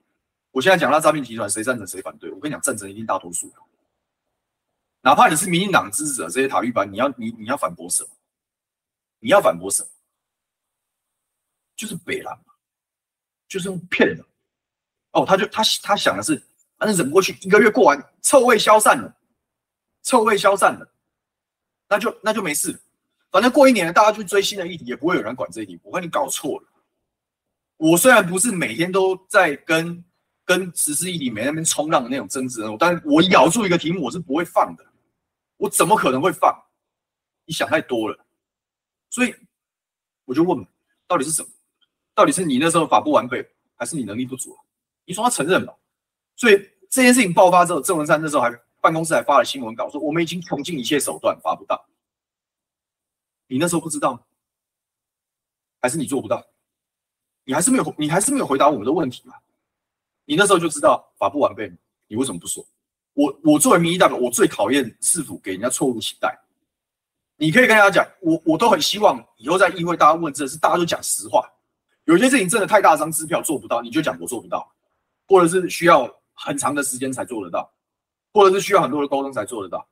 [0.51, 2.31] 我现在讲到诈骗集团，谁赞成谁反对？
[2.31, 3.51] 我跟你讲，赞成一定大多数。
[5.01, 8.09] 哪怕你是民进党支持者，这些塔绿班，你要你你要反驳什么？
[9.21, 9.87] 你要反驳什么？
[11.77, 12.37] 就是北蓝，
[13.47, 14.23] 就是用骗人。
[15.13, 16.35] 哦，他就他他想的是，
[16.77, 19.17] 反正忍过去，一个月过完，臭味消散了，
[20.03, 20.87] 臭味消散了，
[21.87, 22.79] 那就那就没事。
[23.31, 25.79] 反正过一年，大家去追新的议题，也不会有人管这一题。
[25.83, 26.67] 我看你搞错了。
[27.77, 30.03] 我虽然不是每天都在跟
[30.45, 34.85] 跟时事议题没那边冲浪的那种争执人物，但是我咬住一个题目，我是不会放的。
[35.57, 36.53] 我怎么可能会放？
[37.45, 38.20] 你想太多了。
[39.11, 39.35] 所以
[40.25, 40.65] 我就问，
[41.05, 41.49] 到底是什么？
[42.15, 44.57] 到底是你那时候法不完备，还是你能力不足？
[45.05, 45.77] 你说他承认了。
[46.35, 46.55] 所以
[46.89, 48.49] 这件事情爆发之后，郑文山那时候还
[48.81, 51.85] 办公室还发了新闻稿，说我们已经穷尽一切手段罚不到。
[53.47, 54.21] 你那时候不知道吗？
[55.81, 56.43] 还是你做不到？
[57.43, 59.35] 你还是没有，你还是没有回答我们的问题吗？
[60.25, 61.69] 你那时候就知道法不完备，
[62.07, 62.65] 你为什么不说？
[63.13, 66.39] 我我作为民意代表，我最讨厌市府给人家错误期待。
[67.41, 71.43] 你可以跟大家讲，我我都很希望以后在议会大家问这是，大家都讲实话。
[72.03, 74.71] 有些事情真的太大张支票做不到，你就讲我做不到，
[75.27, 77.67] 或者是需要很长的时间才做得到，
[78.31, 79.83] 或者是需要很多的沟通才做得到。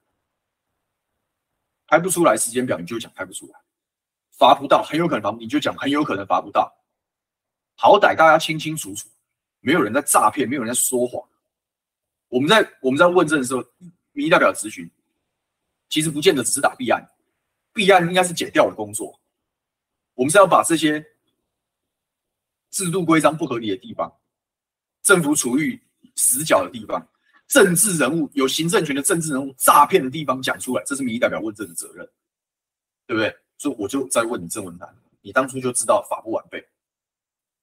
[1.88, 3.60] 拍不出来时间表，你就讲拍不出来，
[4.38, 6.72] 罚不到，很有可能罚，你就讲很有可能罚不到。
[7.76, 9.08] 好歹大家清清楚楚，
[9.60, 11.28] 没有人在诈骗，没有人在说谎。
[12.28, 13.64] 我们在我们在问政的时候，
[14.12, 14.88] 民意代表质询，
[15.90, 17.04] 其实不见得只是打弊案，
[17.74, 19.20] 弊案应该是解掉的工作。
[20.14, 21.06] 我们是要把这些
[22.70, 24.12] 制度规章不合理的地方，
[25.02, 25.82] 政府处于
[26.16, 27.08] 死角的地方。
[27.48, 32.08] 政治人物有行政权的政治人物诈骗的地方讲出来，这是民意代表问政的责任，
[33.08, 33.36] 对不对？
[33.58, 34.88] 所以我就在问你郑文灿，
[35.22, 36.64] 你当初就知道法不完备，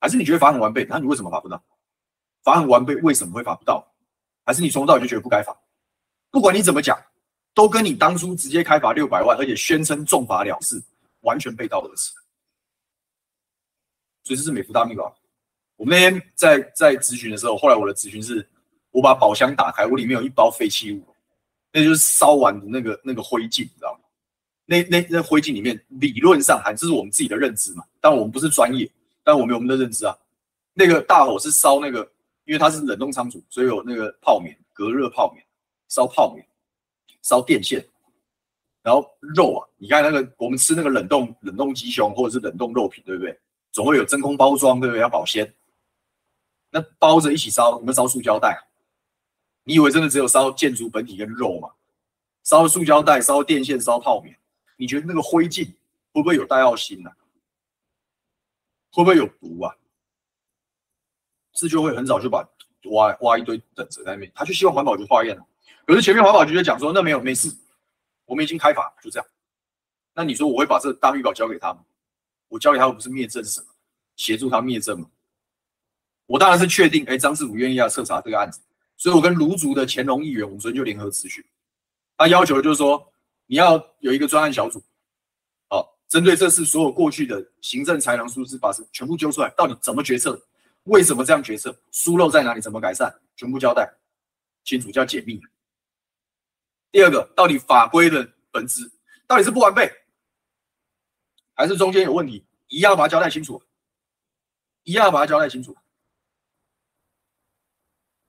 [0.00, 0.84] 还是你觉得法很完备？
[0.90, 1.62] 那你为什么法不到？
[2.42, 3.86] 法很完备，为什么会法不到？
[4.44, 5.56] 还是你从头到尾就觉得不该法？
[6.32, 7.00] 不管你怎么讲，
[7.56, 10.80] 都跟你当初直接开罚六百万，而且宣称重罚了事，
[11.22, 12.12] 完全背道而驰。
[14.22, 15.12] 所以这是美孚大秘宝。
[15.76, 18.46] 我们那天在在咨询的时候，后来我的咨询是。
[18.92, 21.06] 我把宝箱打开，我里面有一包废弃物，
[21.70, 24.00] 那就是烧完的那个那个灰烬，你知道吗？
[24.64, 28.90] 那那那灰烬里面理论上还这是我们自己的认知嘛，但我们不是专业，
[29.22, 30.16] 但我们有我们的认知啊。
[30.72, 32.10] 那个大火是烧那个，
[32.46, 35.44] 因为它是冷冻仓储，所以有那个泡棉，隔热泡棉，
[35.88, 36.46] 烧泡棉，
[37.26, 37.84] 烧电线，
[38.82, 43.36] 然后肉啊，你看那个我们吃那个冷冻冷冻鸡胸或者是冷冻肉品，对不对？
[43.72, 45.02] 总会有真空包装，对不对？
[45.02, 45.52] 要保鲜，
[46.70, 48.64] 那包着一起烧，我们烧塑胶袋。
[49.64, 51.68] 你以为真的只有烧建筑本体跟肉吗？
[52.44, 54.38] 烧塑胶袋、烧电线、烧泡棉，
[54.76, 55.66] 你觉得那个灰烬
[56.12, 57.10] 会不会有戴奥辛呢？
[58.92, 59.74] 会不会有毒啊？
[61.54, 62.48] 是就会很早就把
[62.84, 65.36] 挖挖一堆等着在那边，他就希望环保局化验。
[65.86, 67.48] 可是前面环保局就讲说那没有没事，
[68.24, 69.26] 我们已经开罚，就这样。
[70.14, 71.84] 那你说我会把这大秘宝交给他吗？
[72.48, 73.66] 我交给他，我不是灭证是什么？
[74.16, 75.08] 协助他灭证吗？
[76.26, 78.60] 我当然是确定，哎，张志武愿意要彻查这个案子。
[78.96, 81.44] 所以，我跟卢竹的乾隆议员，我们昨天就联合咨询，
[82.16, 83.12] 他要求就是说，
[83.46, 84.82] 你要有一个专案小组，
[85.68, 90.42] 好，针对这次所有过去的行政裁量疏失把，全部揪出来，到底怎么决策，
[90.84, 93.92] 为什么这样决策，疏漏在哪里，怎么改善，全部交代
[94.64, 95.38] 清楚，叫解密。
[96.90, 98.90] 第二个，到底法规的本质
[99.26, 99.90] 到底是不完备，
[101.54, 103.62] 还是中间有问题，一样把它交代清楚，
[104.84, 105.76] 一样把它交代清楚，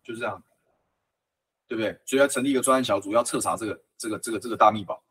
[0.03, 0.43] 就是这样。
[1.69, 1.99] 对不对？
[2.05, 5.03] 所以要成立一个专案小组，要彻查这个、这个、这个、这个大秘宝。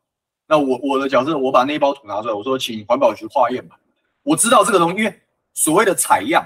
[0.47, 3.79] 那我我的角色，我把那包土拿出来，我说请环保局化验吧。
[4.23, 5.21] 我知道这个东西，因为
[5.53, 6.43] 所谓的采样，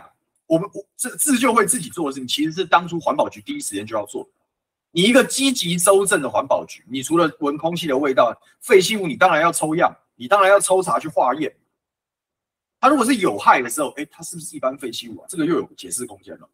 [0.47, 4.29] 我们我这自救会自己做的事情，其实是当初环保局第一时间就要做的。
[4.91, 11.55] 你一个积极搜证的环保局，你除了闻空气的味道，废弃物你当然要抽样，你当然要抽查去化验。
[12.79, 15.25] 它如果是有害的时候，哎，它是不是一般废弃物啊？
[15.27, 16.49] 这个又有解释空间了。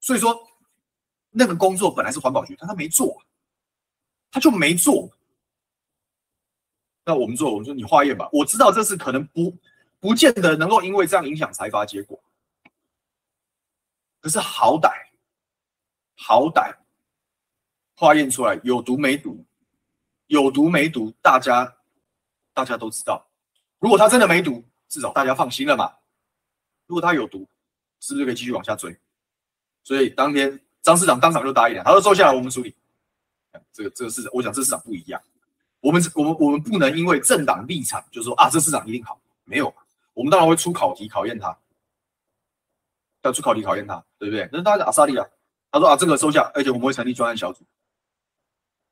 [0.00, 0.48] 所以说。
[1.34, 3.16] 那个工作本来是环保局，但他没做，
[4.30, 5.10] 他就没做。
[7.06, 8.28] 那我们做，我们说你化验吧。
[8.30, 9.56] 我知道这是可能不
[9.98, 12.22] 不见得能够因为这样影响裁罚结果，
[14.20, 14.92] 可是好歹
[16.16, 16.76] 好歹
[17.94, 19.44] 化验出来有毒没毒，
[20.26, 21.74] 有毒没毒，大家
[22.54, 23.24] 大家都知道。
[23.78, 25.92] 如果他真的没毒，至少大家放心了嘛。
[26.86, 27.48] 如果他有毒，
[28.00, 28.96] 是不是可以继续往下追？
[29.82, 30.60] 所以当天。
[30.82, 32.74] 张市长当场就答应了，他说：“收下来，我们处理。”
[33.72, 35.22] 这个这个市长，我讲这市长不一样。
[35.78, 39.72] 我们我们我们不能因为政党立场就说啊，这市长一定好，没有。
[40.12, 41.56] 我们当然会出考题考验他，
[43.22, 44.48] 要出考题考验他，对不对？
[44.50, 45.24] 那是他是阿萨利亚，
[45.70, 47.64] 他说啊，这个收下，而且我们会成立专案小组。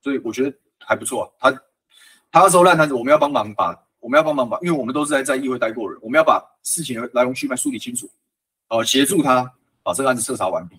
[0.02, 1.50] 所以我觉得还不错啊。
[1.50, 1.62] 他
[2.30, 8.08] 他收烂摊子，我们要帮忙把，我们要帮忙把，因为我们都是在在议会待过的人，我们要把事情的来龙去脉梳理清楚，
[8.68, 10.78] 呃，协助他把这个案子彻查完毕。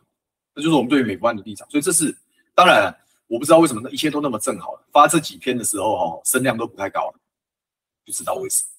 [0.54, 2.16] 这就是我们对于美国案的立场，所以这是
[2.54, 2.94] 当然，
[3.28, 7.14] 我不知道为什么那一切都那么正好，发这几篇的时候哈，声量都不太高，
[8.06, 8.70] 不知道为什么，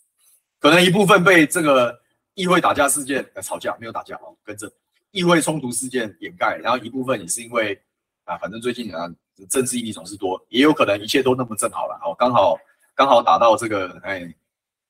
[0.58, 1.98] 可能一部分被这个
[2.34, 4.70] 议会打架事件来吵架，没有打架哦，跟着，
[5.12, 7.80] 议会冲突事件掩盖，然后一部分也是因为
[8.24, 9.10] 啊，反正最近啊
[9.46, 12.58] 政治议题总是多，也有可能一切都那么正好了，哦，刚好
[12.94, 14.34] 刚好打到这个哎，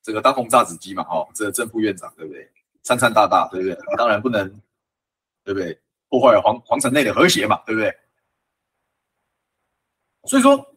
[0.01, 2.49] 这个当红炸子鸡嘛，哦，这个正副院长对不对？
[2.81, 3.77] 灿灿大大对不对？
[3.97, 4.47] 当然不能
[5.43, 5.79] 对不对？
[6.09, 7.95] 破坏皇皇城内的和谐嘛，对不对？
[10.25, 10.75] 所以说，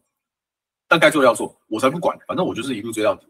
[0.87, 3.27] 但该做要做，我才不管，反正我就是一路追到底。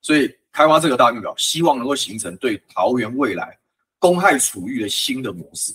[0.00, 3.58] 所以开挖这个大运表，希望能够形成对桃园未来
[3.98, 5.74] 公害处遇的新的模式。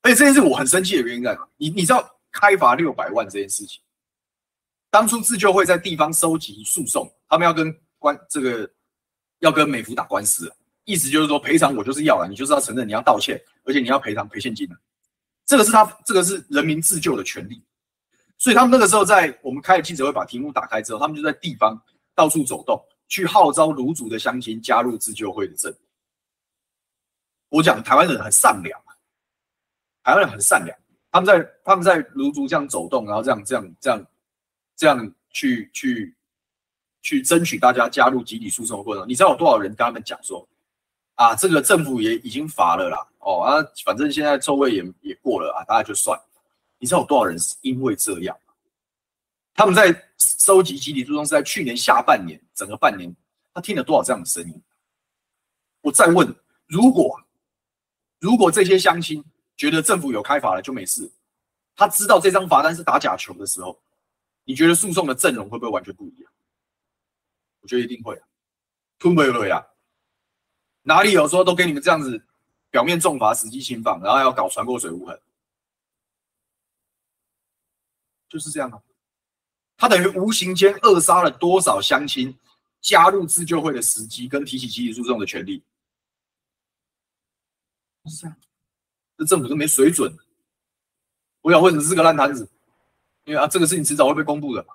[0.00, 1.48] 而且这件事我很生气的原因在哪？
[1.56, 3.80] 你你知道开罚六百万这件事情，
[4.90, 8.68] 当初自救会在地方收集诉讼，他们要跟官这个
[9.38, 10.52] 要跟美孚打官司，
[10.84, 14.76] 意思就是说赔偿我就是要了，你就是要承认你要道歉，而且你要赔偿赔现金的，
[15.46, 17.62] 这个是他这个是人民自救的权利。
[18.38, 21.80] 所以他们那个时候在我们开了记者会，把题目打开之后，他们就在地方
[22.12, 25.72] 到处走动，去号召芦竹的乡亲加入自救会的阵。
[27.50, 28.80] 我讲台湾人很善良，
[30.02, 30.76] 台湾人很善良，
[31.12, 34.06] 他们在他们在芦竹这样走动，然后这样这样这样
[34.74, 36.16] 这样去去
[37.02, 39.06] 去争取大家加入集体诉讼的过程。
[39.06, 40.48] 你知道有多少人跟他们讲说
[41.14, 46.18] 啊，这个政府也已经罚了啦，哦啊，反正现在臭味也也过了啊，大家就算。
[46.78, 48.36] 你知道有多少人是因为这样？
[49.54, 53.14] 他们在收集集体诉讼是在去年下半年，整个半年，
[53.52, 54.62] 他听了多少这样的声音？
[55.82, 56.34] 我再问：
[56.66, 57.20] 如果
[58.18, 59.22] 如果这些乡亲
[59.56, 61.10] 觉得政府有开罚了就没事，
[61.74, 63.80] 他知道这张罚单是打假球的时候，
[64.44, 66.32] 你觉得诉讼的阵容会不会完全不一样？
[67.60, 68.26] 我觉得一定会啊，
[68.98, 69.64] 吞不了呀！
[70.82, 72.26] 哪里有说都给你们这样子，
[72.70, 75.20] 表面重罚，实际轻放，然后要搞船过水无痕？
[78.28, 78.82] 就是这样啊，
[79.76, 82.36] 他等于无形间扼杀了多少乡亲
[82.80, 85.62] 加入自救会的时机跟提起集体诉讼的权利。
[88.06, 88.36] 是这样，
[89.24, 90.16] 政府都没水准。
[91.40, 92.48] 我想为什么是个烂摊子？
[93.24, 94.74] 因为啊，这个事情迟早会被公布的嘛。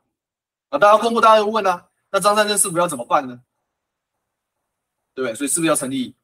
[0.70, 3.42] 啊，大家公布，大家都问啊，那张三政是不是要怎么办呢？
[5.14, 5.36] 对不对？
[5.36, 6.16] 所以是不是要成立？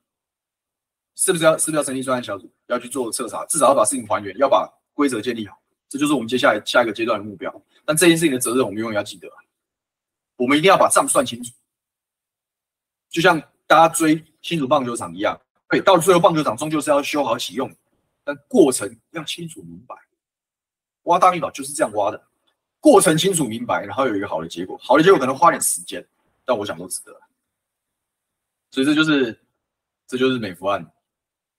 [1.15, 5.57] 是不是要是不是要成立专案小组，要去做彻查，至少要把事情还原，要把规则建立好。
[5.87, 7.53] 这就是我们接下来下一个阶段的目标。
[7.85, 9.29] 但这件事情的责任，我们永远要记得，
[10.37, 11.53] 我们一定要把账算清楚。
[13.09, 17.71] 就像大家追新竹棒球场一样，对，到最后棒球场终究是要修好启用，
[18.23, 19.95] 但过程要清楚明白。
[21.03, 22.27] 挖大秘宝就是这样挖的，
[22.79, 24.77] 过程清楚明白，然后有一个好的结果。
[24.77, 26.05] 好的结果可能花点时间，
[26.45, 27.11] 但我想都值得。
[28.71, 29.39] 所以这就是，
[30.07, 30.91] 这就是美孚案，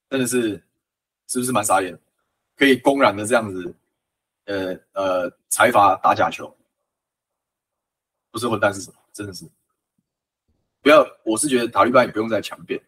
[0.08, 0.62] 真的是，
[1.26, 1.98] 是不是蛮傻眼？
[2.56, 3.74] 可以公然的这样子。
[4.46, 6.54] 呃呃，财阀打假球，
[8.30, 8.96] 不是混蛋是什么？
[9.10, 9.48] 真的是，
[10.82, 12.78] 不要，我是觉得塔利班也不用再强辩，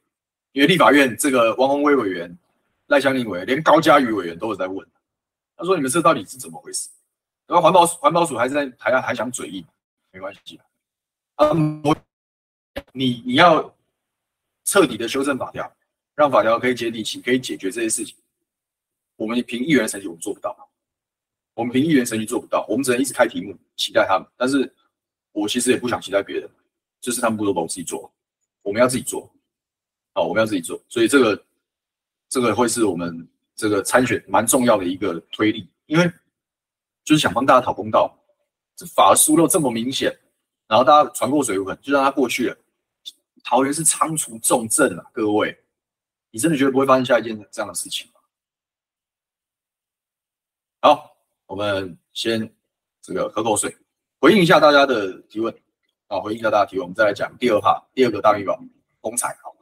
[0.53, 2.39] 因为立法院这个王鸿薇委员、
[2.87, 4.87] 赖香伶委员，连高嘉瑜委员都有在问，
[5.57, 6.89] 他说：“你们这到底是怎么回事？”
[7.47, 9.65] 然后环保环保署还是在还还想嘴硬，
[10.11, 10.61] 没关系
[11.37, 11.49] 啊，
[11.85, 11.97] 我
[12.93, 13.75] 你你要
[14.65, 15.73] 彻底的修正法条，
[16.15, 18.17] 让法条可以接地气，可以解决这些事情，
[19.17, 20.69] 我们凭议员的成绩，我们做不到。
[21.55, 24.29] 我们凭议员成绩做不到，我们只能一直开题目期待他们。
[24.37, 24.71] 但是
[25.33, 26.51] 我其实也不想期待别人，
[27.01, 28.13] 就是他们不都帮我自己做，
[28.61, 29.33] 我们要自己做，
[30.13, 30.79] 好，我们要自己做。
[30.87, 31.46] 所以这个
[32.29, 36.11] 这个会是我们这个参选蛮重要的一个推力，因为
[37.05, 38.17] 就是想帮大家讨公道。
[38.77, 40.15] 这法疏漏这么明显，
[40.67, 42.57] 然后大家船过水无痕，就让它过去了。
[43.43, 45.57] 桃园是仓储重镇啊，各位，
[46.31, 48.21] 你真的觉得不会发生下一件这样的事情吗？
[50.83, 51.13] 好。
[51.47, 52.53] 我们先
[53.01, 53.73] 这个喝口水，
[54.19, 55.55] 回应一下大家的提问
[56.09, 58.61] 啊，回应一下大家提问，我们再来讲第二趴，第二个大秘宝
[59.01, 59.29] 公财。
[59.45, 59.56] 好，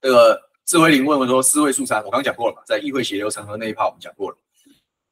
[0.00, 4.36] 这个智慧林问我说四位素餐，我刚讲过了嘛，在议会血流成河那一趴我们讲过了。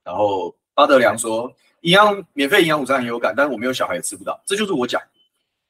[0.05, 5.01] 然后巴德良说营养免费营养午餐很有感，但是我没有小孩也吃不到，这就是我讲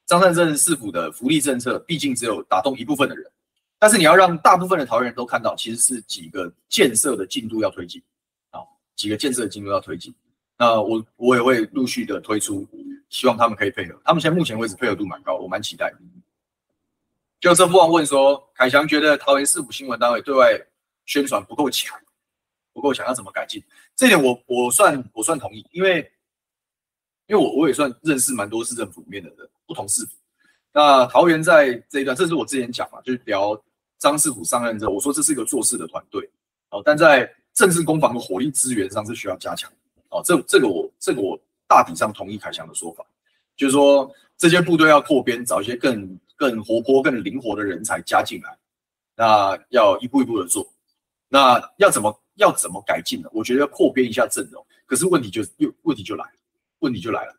[0.05, 3.25] 张善政市府的福利政策，毕竟只有打动一部分的人。
[3.79, 8.03] 但是你要让大部分的桃园人都看到，其实是几个建设的进度要推进，
[8.51, 8.61] 啊，
[8.95, 10.15] 几个建设的进度要推进。
[10.59, 12.67] 那我我也会陆续的推出，
[13.11, 14.01] 希望他们可以配合。
[14.05, 15.97] 他们现在目前为止配合度蛮高，我蛮期待的。
[17.41, 20.59] 就这父王问说，凯翔觉得桃园市府新闻单位对外
[21.05, 21.99] 宣传不够强，
[22.73, 23.63] 不够强，要怎么改进？
[23.95, 25.99] 这点我我算我算同意，因为
[27.27, 30.13] 因为我我也算认识蛮多市政府里面的人，不同市府。
[30.73, 33.59] 那桃园在这一段，这是我之前讲嘛，就是聊
[33.99, 36.29] 张市府上任之后，我说这是一个做事的团队，
[36.71, 39.71] 哦，但在政治攻防的火力资源上是需要加强，
[40.11, 43.05] 哦，这这个我这个我大体上同意凯翔的说法，
[43.57, 48.57] 就是说这些部队要扩编，找一些更更活泼、更灵活的人才加进来，
[49.17, 50.71] 那要一步一步的做。
[51.29, 53.29] 那要怎么要怎么改进呢？
[53.33, 54.65] 我觉得要扩编一下阵容。
[54.85, 56.39] 可是问题就又问题就来了，
[56.79, 57.35] 问题就来了。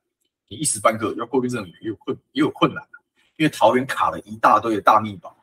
[0.49, 2.83] 你一时半刻要扩编阵容也有困也有困难，
[3.37, 5.33] 因为桃园卡了一大堆的大秘宝。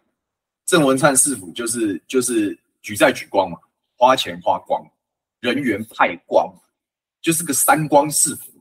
[0.67, 3.59] 郑文灿市府就是就是举债举光嘛，
[3.97, 4.83] 花钱花光，
[5.41, 6.53] 人员派光，
[7.21, 8.54] 就是个三光市府。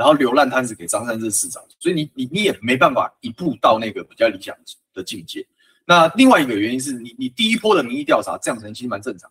[0.00, 4.56] 然后流烂摊子给张善政市长，所以你你你也没办法一步到那个比较理想
[4.94, 5.46] 的境界。
[5.84, 9.30] 那另外一个原因是你你第一波的民意调查这样子其实蛮正常。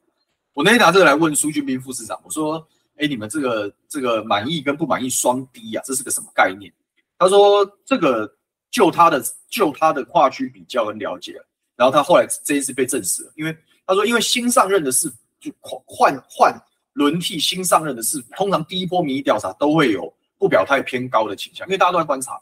[0.54, 2.64] 我那天拿这个来问苏俊斌副市长，我说
[2.98, 6.72] ：“哎，你们这个这个满意跟不满意双低啊，这是个什么概念？”
[7.18, 8.32] 他说：“这个
[8.70, 11.34] 就他的就他的跨区比较跟了解，
[11.76, 13.58] 然后他后来这一次被证实了，因为
[13.88, 16.56] 他说因为新上任的市就换换
[16.94, 22.42] 轮替新上任的市，通常第一波民意调查都会有。”不表态偏高的倾向，因为大家都在观察。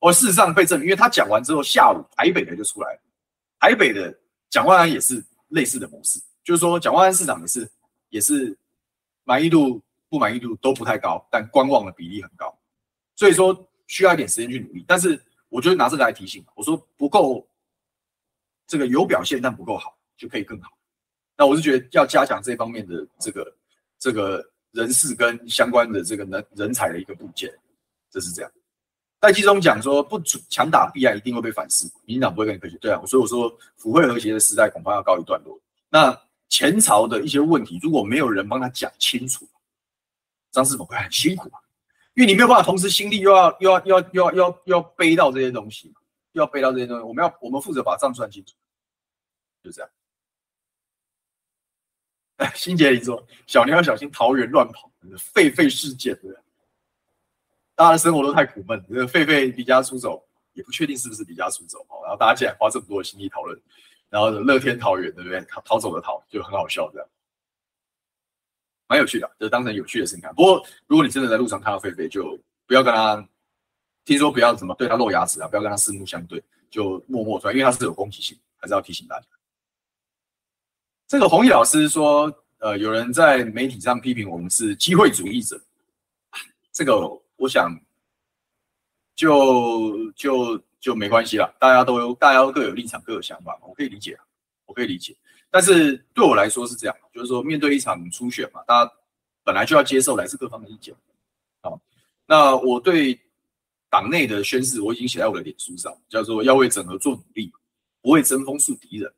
[0.00, 3.00] 而事实上被证明，因为他讲完之后，下午台北的就出来了。
[3.60, 4.18] 台北的
[4.48, 7.70] 蒋万安也是类似的模式，就是说蒋万安市长也是
[8.08, 8.56] 也是
[9.24, 12.58] 满意度不满意度都不太高，但观望的比例很高。
[13.14, 14.82] 所以说需要一点时间去努力。
[14.88, 17.46] 但是我觉得拿这个来提醒，我说不够
[18.66, 20.70] 这个有表现但不够好，就可以更好。
[21.36, 23.56] 那我是觉得要加强这方面的这个
[23.98, 24.50] 这个。
[24.72, 27.52] 人事跟相关的这个人人才的一个部件，
[28.10, 28.50] 这是这样。
[29.20, 32.76] 戴季中讲说，不主强打必然一定会被反噬，民进党不会跟你客气。
[32.78, 35.58] 对啊，所以我说府会和谐的时代恐怕要告一段落。
[35.88, 36.16] 那
[36.48, 39.44] 前朝的一些问题，如果没有人帮他讲清楚，
[40.52, 41.58] 张世宝会很辛苦啊，
[42.14, 45.92] 因为你没有办法同时心力又要又要又要又要又要又要背到这些东西，
[46.32, 48.54] 又要背到这些东西，我们要我们负责把账算清楚，
[49.64, 49.90] 就这样。
[52.38, 54.90] 哎，新杰林说：“小年要小心桃园乱跑，
[55.34, 56.36] 狒狒事件，对不对？
[57.74, 61.98] 大家的生活都太苦闷，这个狒狒离家出走，也不确定是不是离家出走哦。
[62.02, 63.60] 然后大家竟然花这么多的心力讨论，
[64.08, 65.40] 然后乐天桃园，对不对？
[65.42, 67.08] 逃逃走的逃，就很好笑，这样，
[68.86, 70.32] 蛮有趣的，就当成有趣的事情看。
[70.32, 73.28] 不过，如果你真的在路上看到狒狒，就不要跟他，
[74.04, 79.26] 听说不要怎么对他露牙齿啊，不要跟他四目相对，就默默出来，因为他是有攻击性，还是要提醒大家。”
[81.08, 85.58] 这个弘毅老师说，呃，有人在媒体上批评我们是机会主义者，
[86.70, 87.00] 这个
[87.36, 87.74] 我想
[89.16, 94.18] 就就就没关系了，大家都，大家都各有立场，各有想法，我可以理解，
[94.66, 95.16] 我可以理解。
[95.50, 98.92] 但是对我来说是这样，就是说面对一场初选嘛，大家
[99.42, 100.94] 本来就要接受来自各方的意见。
[101.62, 101.80] 好，
[102.26, 103.18] 那我对
[103.88, 107.50] 党内的宣誓我已经写在我的脸书上，叫做要为整合做努力，
[108.02, 109.10] 不为争风树敌人，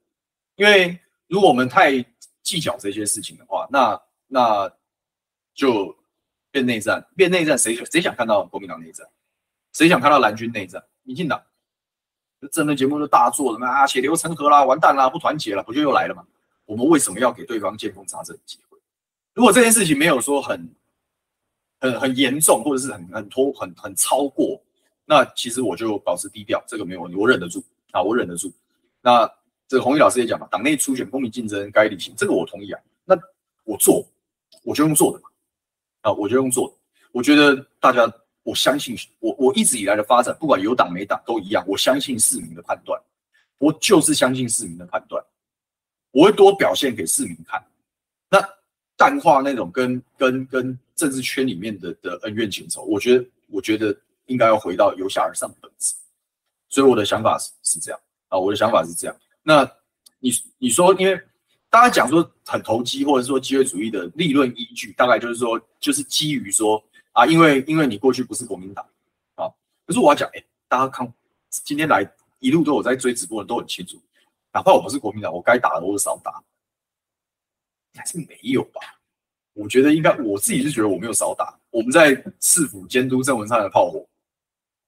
[0.54, 0.96] 因为。
[1.30, 2.04] 如果我们太
[2.42, 4.68] 计较这些事情的话，那那
[5.54, 5.96] 就
[6.50, 9.06] 变内战，变内战，谁谁想看到国民党内战？
[9.72, 10.84] 谁想看到蓝军内战？
[11.04, 11.40] 民进党
[12.50, 16.26] 政论节目都大做了嘛啊，血流成河啦，完蛋啦，不团结了，不就又来了吗？
[16.64, 18.76] 我们为什么要给对方见缝插针的机会？
[19.32, 20.68] 如果这件事情没有说很
[21.78, 24.60] 很很严重，或者是很很拖很很超过，
[25.04, 28.52] 那其实我就保持低调，这个没有问题，我忍得住啊，我忍得住。
[29.00, 29.32] 那。
[29.70, 32.80] 这个弘毅老师也讲嘛，党内初选公平竞争该理性，这个我同意啊。
[33.04, 33.16] 那
[33.62, 34.04] 我做，
[34.64, 35.30] 我就用做的嘛，
[36.00, 36.74] 啊，我就用做的。
[37.12, 38.12] 我觉得大家，
[38.42, 43.00] 我相信我，我一直以来的发展，不管有党没党都一样，我相信市民的判断，
[43.58, 45.24] 我就是相信市民的判断，
[46.10, 47.64] 我会多表现给市民看。
[48.28, 48.40] 那
[48.96, 53.96] 淡化那种跟跟跟政治圈里面的的恩怨情仇，我觉得我觉得
[54.26, 55.94] 应该要回到由下而上的本质。
[56.68, 59.16] 所以我的想法是是这样啊，我的想法是这样。
[59.42, 59.64] 那
[60.18, 61.20] 你你说，因为
[61.68, 66.82] 大家讲说很投机，或者说机会主义的立论依据，大概就是说，就是基于说
[67.12, 68.84] 啊，因为因为你过去不是国民党
[69.36, 69.48] 啊，
[69.86, 71.10] 可是我要讲，哎、大家看
[71.48, 73.98] 今天来一路都有在追直播的都很清楚，
[74.52, 76.42] 哪怕我不是国民党，我该打的我都少打，
[77.94, 78.80] 还是没有吧？
[79.52, 84.06] 我觉得应该，我自己是觉得我没有少打，我们在市府监督郑文灿的炮火，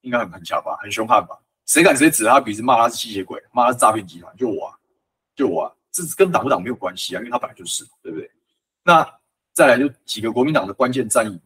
[0.01, 1.37] 应该很很强吧，很凶悍吧。
[1.73, 4.31] 谁敢直接指他鼻子骂他是吸血鬼，骂他是诈骗集团？
[4.37, 4.77] 就我啊，
[5.35, 8.29] 就我啊，这跟党不党没有关系啊，因为他本来就是，对不对？
[8.83, 9.03] 那
[9.53, 11.41] 再来就几个国民党的关键战役，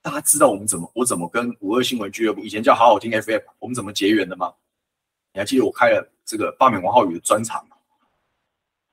[0.00, 4.52] 大家知道我们怎么，我怎么跟五二新闻俱乐部以前叫好好听 FM，我们怎么结缘的吗？
[5.32, 7.76] 你还记得我开了这个罢免王浩宇的专场吗？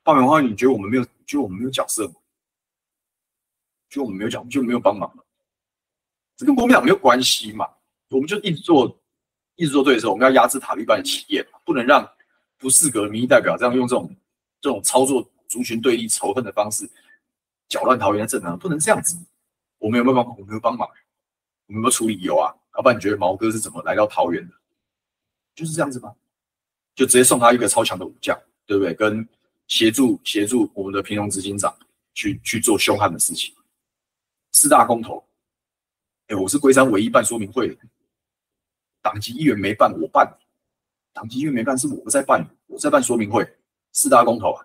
[0.04, 2.14] 罢免王浩宇，你觉得我们没有，觉得我们没有角色吗？
[3.90, 5.24] 觉得我们没有角，就没有帮忙吗？
[6.38, 7.68] 这跟国民党没有关系嘛，
[8.10, 8.96] 我们就一直做。
[9.60, 12.10] 一直做对的时候，我们要压制塔利班的企业，不能让
[12.58, 14.16] 不适格民意代表这样用这种
[14.62, 16.90] 这种操作族群对立仇恨的方式
[17.68, 19.18] 搅乱桃园的政坛，不能这样子。
[19.78, 20.26] 我们有没有帮？
[20.26, 20.88] 我们有没有帮忙？
[20.88, 22.22] 我们有没有处理？
[22.22, 22.56] 由啊。
[22.78, 24.54] 要不然你觉得毛哥是怎么来到桃园的？
[25.56, 26.16] 就是这样子吗？
[26.96, 28.94] 就直接送他一个超强的武将，对不对？
[28.94, 29.28] 跟
[29.68, 31.76] 协助协助我们的平庸执行长
[32.14, 33.54] 去去做凶悍的事情。
[34.54, 35.22] 四大公投，
[36.28, 37.76] 哎，我是龟山唯一办说明会的，
[39.10, 40.32] 党籍议员没办，我办。
[41.14, 43.44] 党籍议员没办，是我在办，我在办说明会。
[43.92, 44.64] 四大公投啊，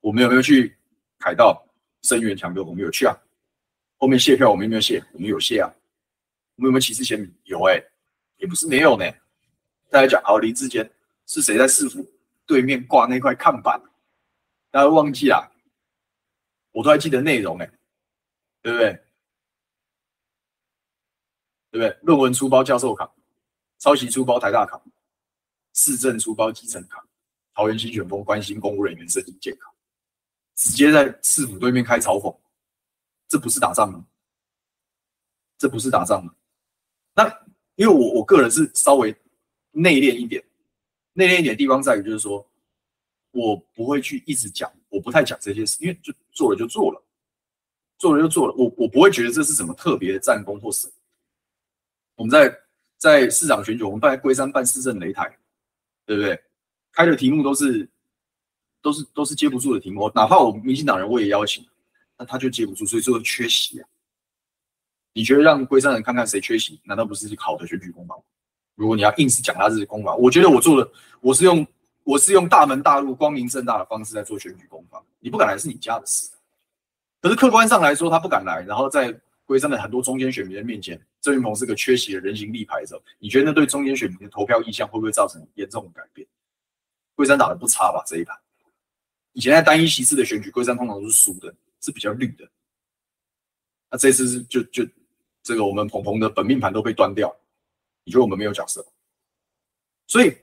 [0.00, 0.74] 我们有没有去
[1.18, 1.62] 凯道
[2.00, 2.62] 声援强哥？
[2.64, 3.14] 我们有去啊。
[3.98, 5.04] 后面谢票我们有没有谢？
[5.12, 5.70] 我们有谢啊。
[6.56, 7.30] 我们有没有旗帜签名？
[7.44, 7.90] 有哎、欸，
[8.38, 9.04] 也不是没有呢。
[9.90, 10.90] 大家讲好，林智坚
[11.26, 12.10] 是谁在市府
[12.46, 13.78] 对面挂那块看板？
[14.70, 15.52] 大家忘记了？
[16.72, 17.72] 我都还记得内容哎、欸，
[18.62, 18.92] 对不对？
[21.70, 21.98] 对不对？
[22.02, 23.12] 论文出包教授卡，
[23.84, 24.82] 抄袭出包台大卡，
[25.74, 27.06] 市政出包基层卡，
[27.52, 29.70] 桃园新选风关心公务人员身体健康，
[30.54, 32.34] 直接在市府对面开嘲讽，
[33.28, 34.06] 这不是打仗吗？
[35.58, 36.34] 这不是打仗吗？
[37.14, 37.28] 那
[37.74, 39.14] 因为我我个人是稍微
[39.72, 40.42] 内敛一点，
[41.12, 42.48] 内敛一点的地方在于就是说。
[43.32, 47.04] 我不会去一直讲，我不太讲这些事，因为就做了就做了，
[47.98, 48.54] 做了就做了。
[48.54, 50.92] 我我不会觉得这是什么特别的战功或什么。
[52.14, 52.48] 我们在
[53.04, 55.36] 在市长选举，我们办在龟山办市政擂台，
[56.06, 56.42] 对不对？
[56.90, 57.86] 开的题目都是
[58.80, 61.62] 都是都是接不住的题目，哪怕我民进党人我也邀请，
[62.16, 63.86] 那他就接不住，所以就会缺席啊。
[65.12, 68.18] 你觉得让龟山人看看谁缺席，难道不是好的选举攻防？
[68.74, 70.90] 如果你要硬是讲他是攻防，我觉得我做的
[71.20, 71.66] 我是用。
[72.06, 76.30] 我是用大门大路、光明正大的方式在做选举攻防，你不敢来是你家的事。
[77.22, 79.10] 可是客观上来说，他不敢来，然后在
[79.46, 86.28] 龟山的很多中间选民的面前，郑云鹏是个缺席的人形立牌的时候，你觉得那对中间选民的投票意向会不会造成严重的改变？
[87.14, 88.04] 龟山打得不差吧？
[88.06, 88.38] 这一盘，
[89.32, 92.46] 以前在单一席次的选举，龟山通常都是输的，是比较绿的。
[93.90, 94.86] 那这次是就就
[95.42, 97.34] 这个我们鹏鹏的本命盘都被端掉，
[98.04, 98.86] 你觉得我们没有角色？
[100.06, 100.36] 所以。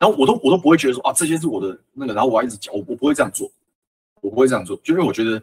[0.00, 3.52] 然后我都我都不会觉得说啊，这些是我的那个，然后我要一直讲，我我不会这样做，
[4.22, 5.40] 我不会这样做，就因为我觉得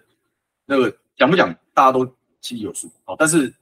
[0.66, 2.04] 那个讲不讲大家都
[2.42, 3.16] 心里有数啊。
[3.20, 3.54] 但是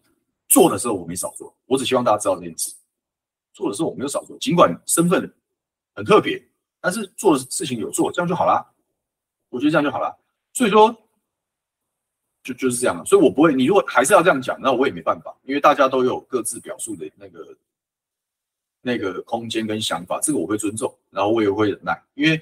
[0.47, 2.73] 做的时候我没少做，我只希望大家知道这件事。
[3.53, 5.33] 做的时候我没有少做，尽管身份
[5.93, 6.41] 很特别，
[6.79, 8.65] 但是做的事情有做，这样就好啦。
[9.49, 10.15] 我觉得这样就好啦。
[10.53, 10.95] 所以说
[12.43, 13.05] 就就是这样了。
[13.05, 17.55] 所以我不会，你如果还是要这样讲，那我也没办法，因为大家都有各自表述的那个。
[18.87, 22.39] 那个空间跟想法，这个我会尊重，然后我也会忍耐，因为，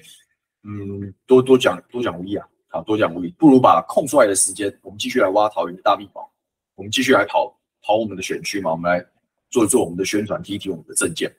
[0.62, 6.30] 嗯，多多讲多讲无益啊，好，多讲无益，不如把空出来的时间，我们继续来挖桃园的大秘宝，
[6.74, 9.04] 我们继续来跑跑我们的选区嘛，我们来
[9.50, 11.30] 做一做我们的宣传，提提我们的政见，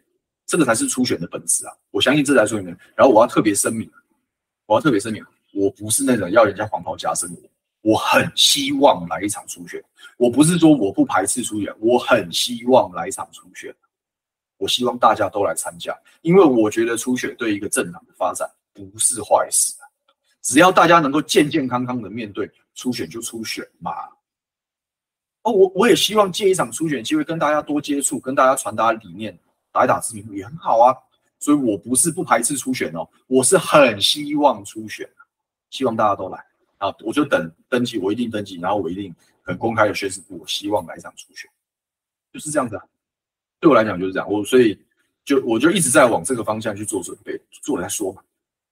[0.46, 2.66] 这个才是初选的本质啊，我相信这才是初选。
[2.96, 3.90] 然后我要特别声明，
[4.68, 7.50] 我要特别声明，我不是那种要人家黄袍加身的人，
[7.82, 9.84] 我很希望来一场初选，
[10.18, 13.76] 我不是说我不排斥初选，我很希望来一场初选。
[14.58, 19.84] 我希望大家都来参加，因为我觉得初选对一个政党的发展不是坏事啊。
[20.42, 23.92] 只要大家能够健健康康的面对初选，就初选嘛。
[25.46, 29.38] 哦，我我也希望借一场初选机会跟大家多接触，跟大家传达理念，
[29.72, 30.92] 打一打知名度也很好啊。
[31.38, 35.08] 所以我不是不排斥初选哦，我是很希望初选，
[35.70, 36.44] 希望大家都来
[36.80, 36.92] 啊。
[37.02, 41.48] 我就等登记，我一定登记，然后我一定很公开的宣誓，我希望来一场初选，
[42.34, 42.82] 就是这样子。
[43.60, 44.76] 对我来讲就是这样，我所以
[45.24, 48.24] 就我就一直在往这个方向去做准备，做了再说嘛，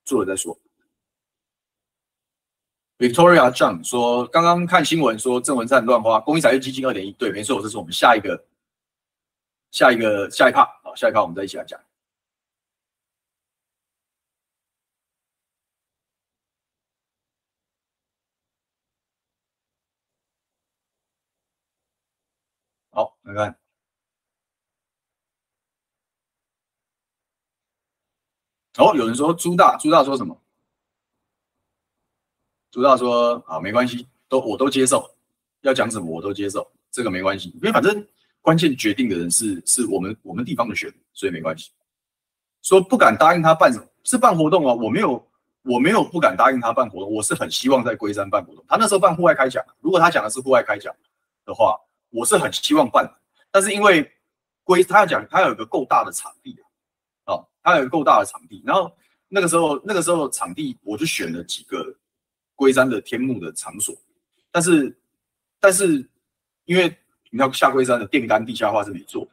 [0.04, 0.58] 做了再说。
[3.04, 8.46] Victoria John 说，刚刚看新闻说郑文灿乱花公益彩券基金二点一，对，没错，这是我们下一个
[9.72, 11.78] 下一个下一趴，好，下一趴我们再一起来讲。
[22.92, 23.58] 好，来看。
[28.78, 30.43] 哦，有人说朱大，朱大说什么？
[32.74, 35.08] 主大说啊，没关系，都我都接受，
[35.62, 38.04] 要讲什么我都接受，这个没关系，因为反正
[38.42, 41.70] 关键决定的人是是我们我们地方的选，所以没关系。
[42.64, 45.24] 说不敢答应他办什么，是办活动啊，我没有
[45.62, 48.66] 我没有不敢答应他办活动，我是很希望在龟山办活动。
[48.68, 50.92] 他那时候办户外开讲，如果他讲的是户外开讲
[51.46, 53.14] 的话，我是很希望办的，
[53.52, 54.12] 但是因为
[54.64, 56.58] 龟他要讲他要有个够大的场地。
[57.26, 58.92] 啊，他有一个够大的场地，然后
[59.30, 61.96] 那个时候那个时候场地我就选了几个
[62.56, 63.96] 龟山的天幕的场所，
[64.52, 64.96] 但是
[65.60, 66.08] 但是
[66.66, 66.96] 因为
[67.30, 69.28] 你要下龟山的电杆地下化是没做，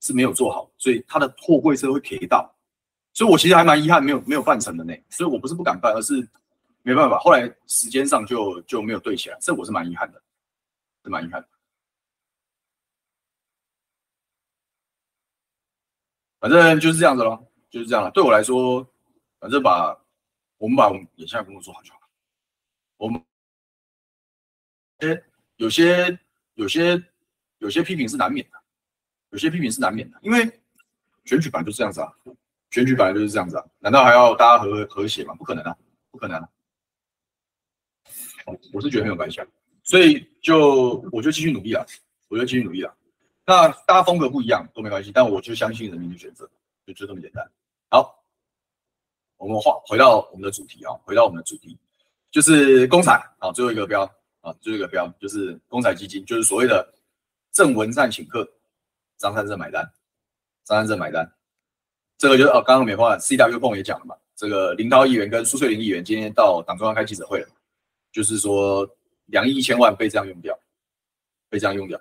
[0.00, 2.54] 是没有做好，所以它的货柜车会铁到，
[3.12, 6.14] 所以我其实还蛮遗憾没有没有办成的呢，所以我不是不敢办，而是
[6.82, 10.22] 没办法，后来时间上就就没有对起来，这我是蛮遗憾的，
[11.02, 11.48] 是蛮遗憾的。
[16.38, 18.10] 反正就是这样子咯，就是这样了。
[18.10, 18.86] 对我来说，
[19.40, 19.98] 反正把
[20.58, 22.00] 我们把我们眼下的工作做好就好。
[22.96, 23.22] 我们，
[25.56, 26.18] 有些
[26.54, 27.02] 有些
[27.58, 28.56] 有些批评是难免的，
[29.30, 30.44] 有些批评是难免的，因为
[31.24, 32.12] 选举本来就是这样子啊，
[32.70, 35.34] 选举本来就是这样子啊，难道还要大家和和谐吗？
[35.34, 35.76] 不可能啊，
[36.10, 36.48] 不可能啊。
[38.72, 39.46] 我是觉得没有关系啊，
[39.82, 41.84] 所以就我就继续努力啊，
[42.28, 42.94] 我就继续努力啊。
[43.46, 46.50] 那大家风格不一样都没关系，但我就相信人民的选择，
[46.86, 47.50] 就就这么简单。
[47.90, 48.22] 好，
[49.38, 51.78] 我们话回到我们的主题啊，回到我们的主题，
[52.34, 54.02] 就是公采啊，最后一个标
[54.40, 56.84] 啊，最后一个标就是公采基金，就是所谓的
[57.52, 58.44] 郑文灿请客，
[59.18, 59.88] 张善政买单，
[60.64, 61.24] 张善政买单。
[62.18, 67.48] 这个就是哦，刚刚美花 CW 碰也讲了嘛，这个林涛议员跟苏翠玲议员今天到党中央开记者会了，
[68.10, 68.84] 就是说
[69.26, 70.58] 两亿一千万被这样用掉，
[71.48, 71.96] 被这样用掉。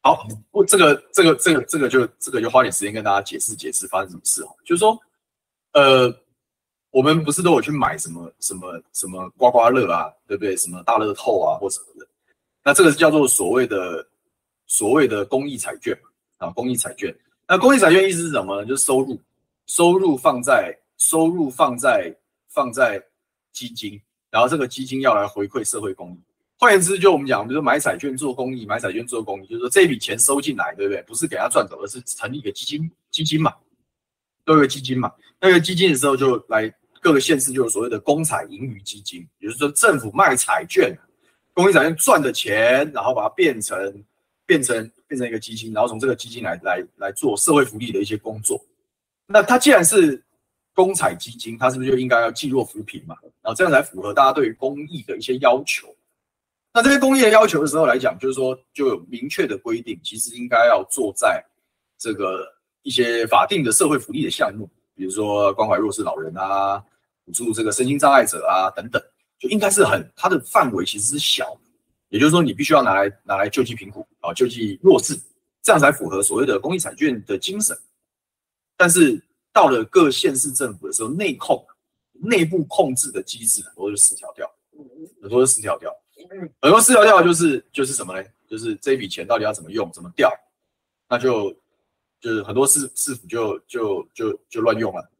[0.00, 4.54] 好，我这个这个这个这个就这个就花点时间跟大家解释解释发生什么事哦。
[4.64, 4.96] 就是说，
[5.72, 6.08] 呃，
[6.94, 10.56] 我们不是都有去买什么什么什么刮刮乐啊，对不对？
[10.56, 12.06] 什么大乐透啊或什么的，
[12.62, 14.06] 那这个是叫做所谓的
[14.68, 15.92] 所谓的公益彩券
[16.38, 17.12] 啊，公益彩券。
[17.48, 18.64] 那公益彩券意思是什么呢？
[18.64, 19.20] 就是收入
[19.66, 22.14] 收入放在收入放在
[22.48, 23.02] 放在
[23.52, 26.20] 基金，然后这个基金要来回馈社会公益。
[26.56, 31.02] 换言之，就我们讲，比如说买彩券做公益，买彩券做公益，就是说这笔钱收进来，对不对？
[31.02, 33.52] 不是给他赚走，而是成立一个基金，基金嘛，
[34.44, 35.12] 都有基金嘛。
[35.40, 36.72] 那个基金的时候，就来
[37.04, 40.96] 各个县市就有所谓的公彩盈余基金，也就是说政府卖彩券，
[41.52, 43.76] 公益彩券赚的钱，然后把它变成
[44.46, 48.58] 变成变成一个基金，然后从这个基金来来来做社会福利的一些工作。
[49.26, 50.24] 那它既然是
[50.72, 53.14] 公彩基金，它是不是就应该要济弱扶贫嘛？
[53.42, 55.94] 然后这样才符合大家对于公益的一些要求。
[56.72, 61.44] 那这些公益的要求的时候来讲，就是说就有明确的规定，其实应该要做在
[61.98, 62.50] 这个
[62.80, 66.82] 一些法定的社会福利的项目，比如说关怀弱势老人啊，
[67.24, 69.02] 补助这个身心障碍者啊等等，
[69.38, 71.60] 就应该是很它的范围其实是小的，
[72.08, 75.18] 也就是说你必须要拿来拿来救济贫苦啊，救济弱势，
[75.62, 77.76] 这样才符合所谓的公益彩券的精神。
[78.76, 79.22] 但是
[79.52, 81.64] 到了各县市政府的时候，内控
[82.12, 84.50] 内部控制的机制很多就失调掉，
[85.22, 85.94] 很多就失调掉。
[86.60, 88.28] 很多失调掉就是就是什么呢？
[88.48, 90.30] 就是这笔钱到底要怎么用，怎么调，
[91.08, 91.50] 那就
[92.20, 95.10] 就是很多市市府就就就就乱用了，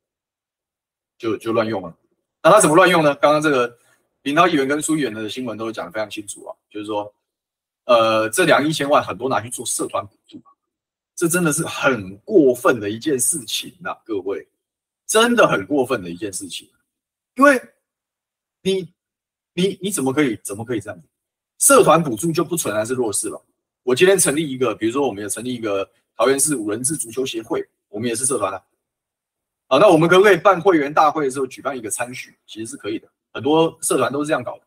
[1.19, 1.97] 就就乱用了。
[2.43, 3.15] 那他怎么乱用呢？
[3.17, 3.77] 刚刚这个
[4.23, 7.15] 林涛议员跟苏议员的新闻都讲得非常清楚啊，就是说，
[7.85, 10.41] 呃，这两亿一千万很多拿去做社团补助，
[11.15, 14.47] 这真的是很过分的一件事情呐，各位，
[15.07, 16.69] 真的很过分的一件事情，
[17.37, 17.61] 因为
[18.63, 18.93] 你。
[19.57, 21.07] 你你怎么可以怎么可以这样子？
[21.61, 23.41] 社团补助就不存在是弱势了。
[23.85, 28.61] 我今天成立一个，比如说我们也成立一个桃园市五人制足球协会，我们也是社团啊。
[29.67, 32.37] 好，那我们可不可以办会员大会的时候举办一个餐叙？
[32.47, 34.63] 其实是可以的，很多社团都是这样搞的，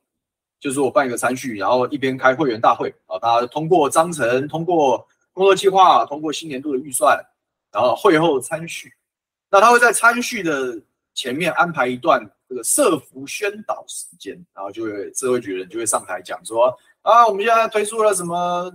[0.60, 7.18] 就是我办一个餐叙，然后一边开会员大会啊，大家通过章程，通过工作计划，通过新年度的预算，
[7.72, 8.94] 然后会后餐叙。
[9.50, 10.80] 那他会在餐叙的
[11.14, 12.30] 前面安排一段。
[12.50, 18.72] 这个社福宣导时间，然后就会社会局人就会上台讲说啊，我们现在推出了什么，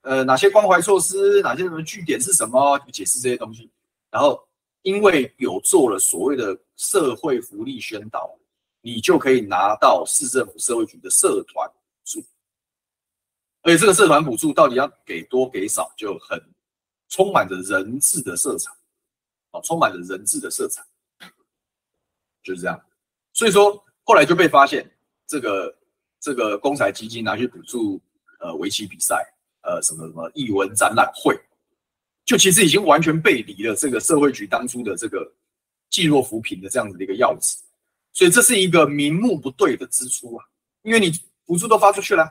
[0.00, 3.70] 呃，哪些关怀措施，哪些什么据点是什么，解释这些东西。
[4.10, 4.42] 然后
[4.86, 8.38] 因为有做了所谓的社会福利宣导，
[8.80, 12.24] 你就可以拿到市政府社会局的社团补助。
[13.62, 16.40] 而且这个社团补助到底要给多给少，就很
[17.08, 18.70] 充满着人质的色彩，
[19.50, 20.86] 啊，充满着人质的色彩。
[22.44, 22.80] 就是这样，
[23.32, 24.88] 所以说后来就被发现，
[25.26, 25.76] 这个
[26.20, 28.00] 这个公彩基金拿去补助
[28.38, 29.16] 呃围棋比赛，
[29.62, 31.36] 呃什么什么艺文展览会，
[32.26, 35.32] 就其实已经完全背离了这个社会局当初的这个
[35.88, 37.56] 济弱扶贫的这样子的一个要旨，
[38.12, 40.44] 所以这是一个名目不对的支出啊，
[40.82, 41.12] 因为你
[41.44, 42.28] 补助都发出去了，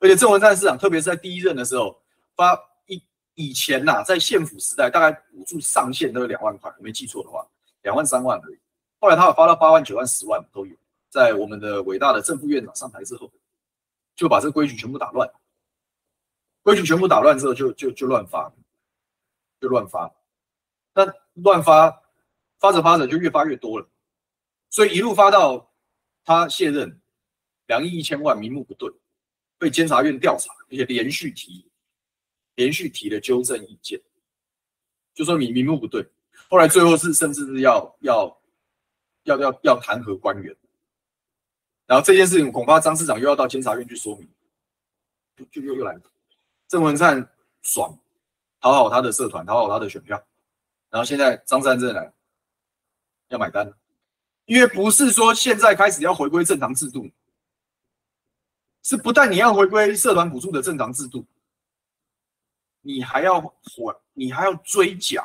[0.00, 2.00] 而且郑文灿市长特别是在第一任的时候
[2.34, 3.02] 发以
[3.34, 7.46] 以前呐、啊，在县府时代大概补助上限都有两万块，我没记错的话，
[7.82, 8.58] 两万三万而已。
[8.98, 10.74] 后来他有发到八万、九万、十万都有，
[11.10, 13.30] 在我们的伟大的正副院长上台之后，
[14.16, 15.30] 就把这个规矩全部打乱，
[16.62, 18.50] 规矩全部打乱之后就就就乱发，
[19.60, 20.14] 就乱发，
[20.94, 22.02] 那乱发，
[22.58, 23.88] 发着发着就越发越多了，
[24.70, 25.70] 所以一路发到
[26.24, 27.00] 他卸任，
[27.66, 28.90] 两亿一千万名目不对，
[29.58, 31.70] 被监察院调查，而且连续提，
[32.54, 34.00] 连续提了纠正意见，
[35.14, 36.06] 就说你名目不对，
[36.48, 38.38] 后来最后是甚至是要要。
[39.24, 40.56] 要要要弹劾官员，
[41.84, 44.26] 然后这件事情恐怕张市长又要到监察院去说明，
[45.36, 46.02] 就就又又来了。
[46.66, 47.30] 郑文灿
[47.60, 47.98] 爽，
[48.60, 50.20] 讨好他的社团，讨好他的选票，
[50.90, 52.12] 然后现在张善政来
[53.28, 53.72] 要买单，
[54.46, 57.08] 因为不是说现在开始要回归正常制度，
[58.82, 61.24] 是不但你要回归社团补助的正常制度，
[62.80, 65.22] 你还要还，你还要追缴，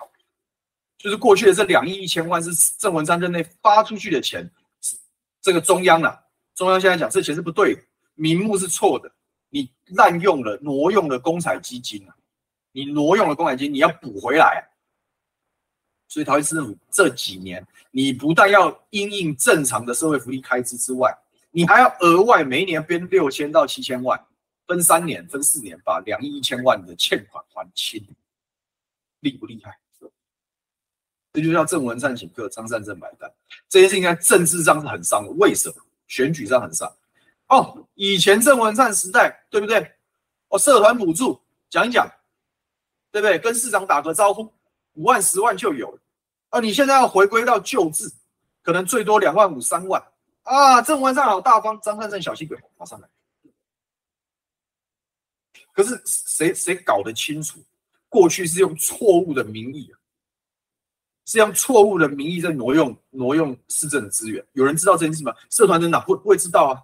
[0.98, 4.50] 就是过去的这两亿一千万是郑文山任内发出去的钱，
[5.42, 6.24] 这个中央啊，
[6.54, 7.82] 中央现在讲这钱是不对的，
[8.16, 9.12] 名目是错的，
[9.50, 12.16] 你滥用了挪用了公彩基金啊，
[12.74, 14.67] 你挪用了公款金，你要补回来。
[16.09, 21.15] 所以桃园市政府这几年，你不但要因应正常的社会福利开支之外，
[21.51, 24.21] 你还要额外每一年编六千到七千万，
[24.67, 28.05] 分三年、分四年，把两亿一千万的欠款还清，
[29.21, 29.78] 厉不厉害？
[31.32, 33.32] 这就叫郑文灿请客，张善政买单。
[33.67, 35.76] 这件事情在政治上是很伤的，为什么？
[36.07, 36.88] 选举上很伤。
[37.47, 39.91] 哦，以前郑文灿时代，对不对？
[40.49, 42.07] 哦，社团补助讲一讲，
[43.14, 43.38] 对不对？
[43.38, 44.51] 跟市长打个招呼，
[44.95, 45.99] 五万、十万就有了。
[46.49, 46.59] 啊！
[46.59, 48.11] 你现在要回归到旧制，
[48.64, 50.03] 可能最多两万五、三万
[50.41, 50.82] 啊！
[50.82, 53.07] 郑文灿好大方，张善政小气鬼，马上来。
[55.74, 57.59] 可是谁谁搞得清楚？
[58.09, 59.95] 过去是用错误的名义啊，
[61.26, 64.43] 是用错误的名义在挪用挪用市政的资源。
[64.53, 65.32] 有人知道这件事吗？
[65.51, 66.82] 社团人哪会不会知道啊？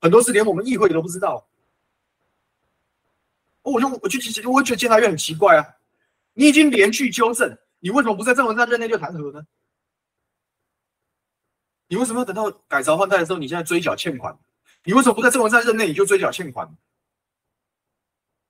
[0.00, 1.44] 很多事连我们议会都不知道。
[3.72, 5.66] 我就我就其实我觉得监察院很奇怪啊，
[6.34, 7.56] 你已经连续纠正。
[7.80, 9.44] 你为什么不在郑文灿任内就弹劾呢？
[11.86, 14.34] 你为什么要等到改朝换代的时候，你现在追缴欠款？
[14.84, 16.66] 你为什么不在郑文灿任内你就追缴欠款？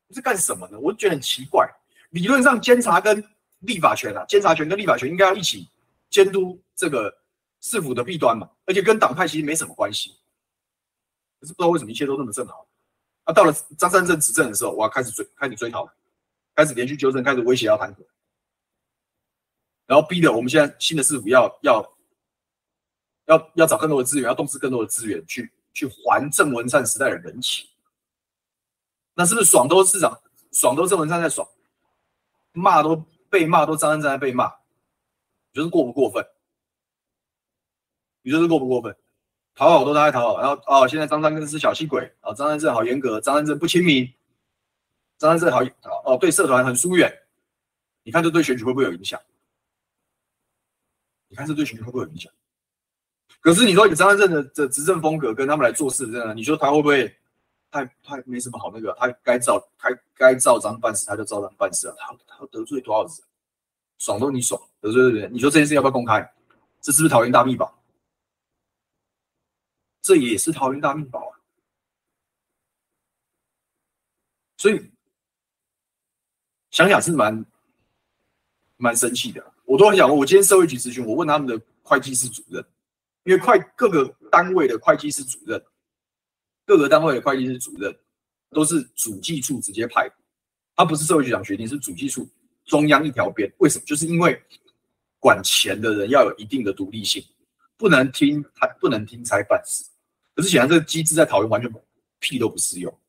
[0.06, 0.78] 你是干什么呢？
[0.78, 1.68] 我觉得很奇怪。
[2.10, 3.22] 理论上，监察跟
[3.60, 5.68] 立法权啊，监察权跟立法权应该要一起
[6.10, 7.12] 监督这个
[7.60, 10.16] 市府的弊端嘛，而且跟党派其实没什么关系。
[11.40, 12.66] 可是不知道为什么一切都那么正好。
[13.24, 15.88] 啊，到了张三正执政的时候，哇，开始追，开始追讨，
[16.54, 18.06] 开始连续纠正，开始威胁要弹劾。
[19.86, 21.96] 然后逼得我们现在新的市府要要
[23.26, 27.68] 要要找更多的资源，要动资更多的资源去去还郑文灿时代的人情。
[29.14, 30.20] 那是不是爽都是市长，
[30.52, 31.48] 爽都郑文灿在爽，
[32.52, 32.96] 骂都
[33.30, 34.46] 被骂都张三正在被骂，
[35.52, 36.26] 你觉得过不过分？
[38.22, 38.96] 你觉得过不过分？
[39.54, 44.12] 讨好都他在讨好，然后哦，现在张善政是小气鬼啊，张善政好严格，张善政不亲民，
[45.18, 45.62] 张善政好
[46.04, 47.12] 哦，对社团很疏远，
[48.02, 49.20] 你看这对选举会不会有影响？
[51.28, 52.32] 你看这对选举会不会有影响？
[53.40, 57.14] 可是你说以张善政的的执政风格跟他们来做事，这样你说他会不会？
[57.70, 61.94] 太太没什么好那个，他该照他该照章办事，他就照章办事啊。
[61.98, 63.12] 他他得罪多少人？
[63.98, 66.20] 爽都你爽，得罪的人，你说这件事要不要公开？
[66.80, 67.76] 这是不是讨厌大秘宝？
[70.04, 71.32] 这也是桃园大命宝啊！
[74.58, 74.90] 所以
[76.70, 77.42] 想想是蛮
[78.76, 79.42] 蛮生气的。
[79.64, 82.62] 我都很想问，我今天社会局咨询，我问他们的会计师主任，
[83.22, 85.64] 因为会各个单位的会计师主任，
[86.66, 87.98] 各个单位的会计师主任
[88.50, 90.06] 都是主计处直接派，
[90.76, 92.28] 他不是社会局长决定，是主计处
[92.66, 93.50] 中央一条边。
[93.56, 93.84] 为什么？
[93.86, 94.38] 就是因为
[95.18, 97.24] 管钱的人要有一定的独立性，
[97.78, 99.82] 不能听他不能听差办事。
[100.34, 101.72] 可是显然这个机制在桃园完全
[102.18, 103.00] 屁都不适用，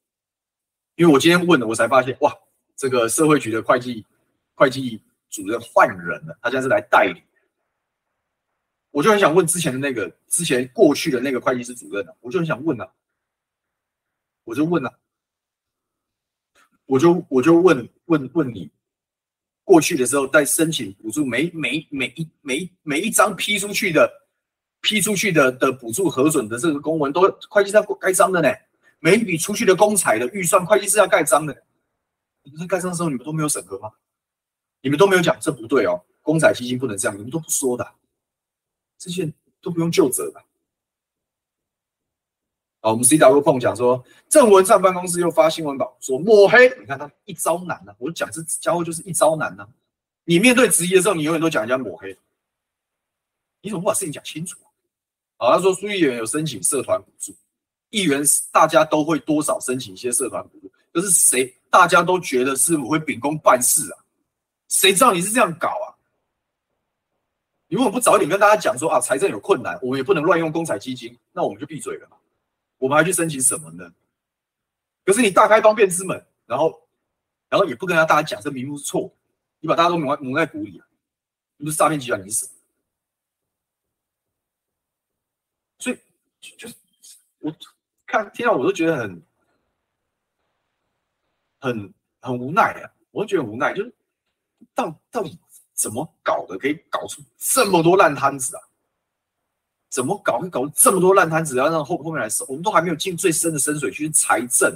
[0.95, 2.33] 因为我今天问了，我才发现哇，
[2.75, 4.05] 这个社会局的会计
[4.53, 5.01] 会计。
[5.31, 7.21] 主任换人了，他现在是来代理。
[8.91, 12.13] 我就很想问之前的那个，之前过去的那个会计师主任呢？
[12.21, 12.89] 我就很想问啊，
[14.45, 14.93] 我就问啊，
[16.85, 18.71] 我就我就问问问你，
[19.65, 24.09] 过去的时候在申请补助，每每每一每每一张批出去的
[24.85, 28.47] 批出去的的补助核准的这个公文，都会计师要盖章的呢。
[28.99, 31.63] 每一笔出去的公彩的预算，会计是要盖章的。
[32.43, 33.91] 你们在盖章的时候，你们都没有审核吗？
[34.81, 37.93] 你们都没有讲，这不对哦，公彩基金不能这样，你们都不说的，
[38.99, 40.39] 这些都不用就责的。
[42.81, 49.69] 好，我们 CW 碰讲说，郑文灿办公室又发新闻稿说抹黑，你看他一招难呐、啊，我讲这家伙就是一招难呐、啊。
[50.23, 52.15] 你面对质疑的时候，你永远都讲人家抹黑，
[53.61, 54.57] 你怎么不把事情讲清楚？
[55.37, 57.35] 好，他说苏议员有申请社团补助，
[57.89, 63.99] 议员大家都会多少申请一些社团补助，可是谁大家都觉得是我会秉公办事啊？
[64.69, 65.93] 谁知道你是这样搞啊？
[67.67, 72.07] 你为什么不早点跟大家讲说啊，财政有困难，我们也不能乱用公彩基金，那我们就闭嘴了。
[72.77, 73.91] 我们还去申请什么呢？
[75.03, 76.87] 可是你大开方便之门，然后，
[77.49, 79.11] 然后也不跟大家讲这名目是错，
[79.59, 80.87] 你把大家都蒙蒙在鼓里啊！
[81.57, 82.51] 你不是诈骗集团，你是什么？
[85.79, 85.99] 所以
[86.57, 86.75] 就，是
[87.39, 87.55] 我
[88.05, 89.23] 看听到我都觉得很
[91.59, 92.91] 很很无奈啊！
[93.11, 93.93] 我都觉得很无奈，就是。
[94.73, 95.37] 到到底
[95.73, 96.57] 怎么搞的？
[96.57, 98.63] 可以搞出这么多烂摊子啊！
[99.89, 102.45] 怎么搞会搞这么多烂摊子，要让后后面来收？
[102.45, 104.73] 我们都还没有进最深的深水区财政，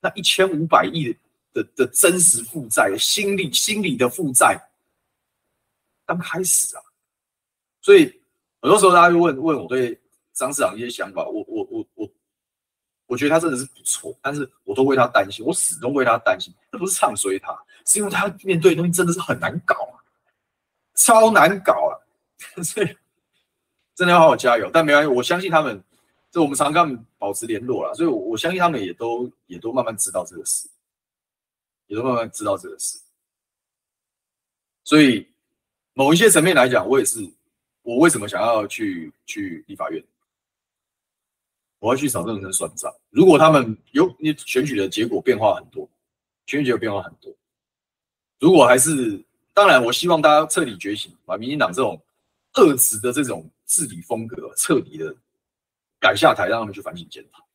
[0.00, 1.16] 那一千五百亿
[1.52, 4.60] 的的真实负债，心理心理的负债
[6.04, 6.82] 刚开始啊。
[7.80, 8.04] 所以
[8.60, 9.98] 很多时候大家就问问我对
[10.38, 12.10] 张市长一些想法，我我我我
[13.06, 16.54] 我觉得他真的是不错，但是我都为他担心，我始终为他担心。
[16.70, 17.52] 这不是唱衰他，
[17.84, 19.98] 是因为他面对的东西真的是很难搞啊，
[20.94, 21.92] 超难搞啊，
[22.62, 22.96] 所以。
[23.94, 25.82] 真的要好好加油，但没关系，我相信他们，
[26.30, 30.68] 就我们常跟他们保持联络了，所以，我相信他们也都也都慢慢知道这个事，
[31.88, 32.96] 也都慢慢知道这个事。
[34.84, 35.26] 所以，
[35.94, 37.28] 某一些层面来讲，我也是，
[37.82, 40.00] 我为什么想要去去立法院？
[41.78, 42.92] 我要去找认真算账。
[43.10, 45.88] 如果他们有你选举的结果变化很多，
[46.46, 47.34] 选举结果变化很多，
[48.38, 52.00] 如果还是，当然，我希望大家彻底觉醒，把民进党这种
[52.54, 53.48] 恶质的这种。
[53.70, 55.14] 治理风格彻底的
[56.00, 57.46] 改下台，让他们去反省检讨。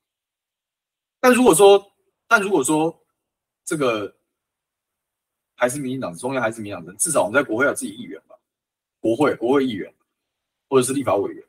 [1.19, 1.91] 但如果说，
[2.27, 2.95] 但如果说
[3.65, 4.15] 这个
[5.55, 8.35] 还是民进党，中央还是民进党，至少我们在国会有自己议员吧，
[8.99, 9.91] 国会国会议员
[10.69, 11.43] 或者是立法委员。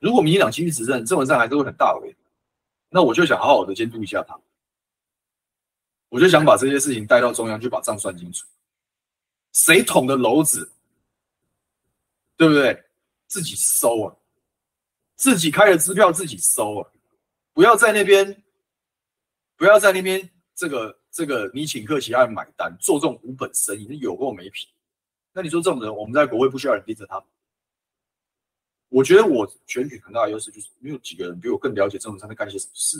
[0.00, 2.16] 如果民进党继续执政，郑文灿还是会很大为，
[2.88, 4.36] 那我就想好好的监督一下他，
[6.08, 8.44] 我就想把这些事情带到中央，去把账算清楚，
[9.52, 10.72] 谁捅的娄子，
[12.36, 12.84] 对不对？
[13.26, 14.16] 自己收啊，
[15.14, 16.90] 自己开的支票自己收啊，
[17.52, 18.42] 不要在那边，
[19.56, 24.66] 不要在那边这个这个你请客其他人买单，做这种无本生意，那有够没品。
[25.32, 27.22] 那你说这种人，我们在国会不需要人盯着他？
[28.90, 32.98] 我觉得我选举很大的优势就是没有几个人比我更了解这种人在干些什么事。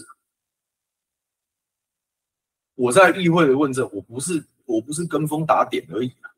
[2.77, 6.31] 我在议会的问政，我不是我不是跟风打点而已啊，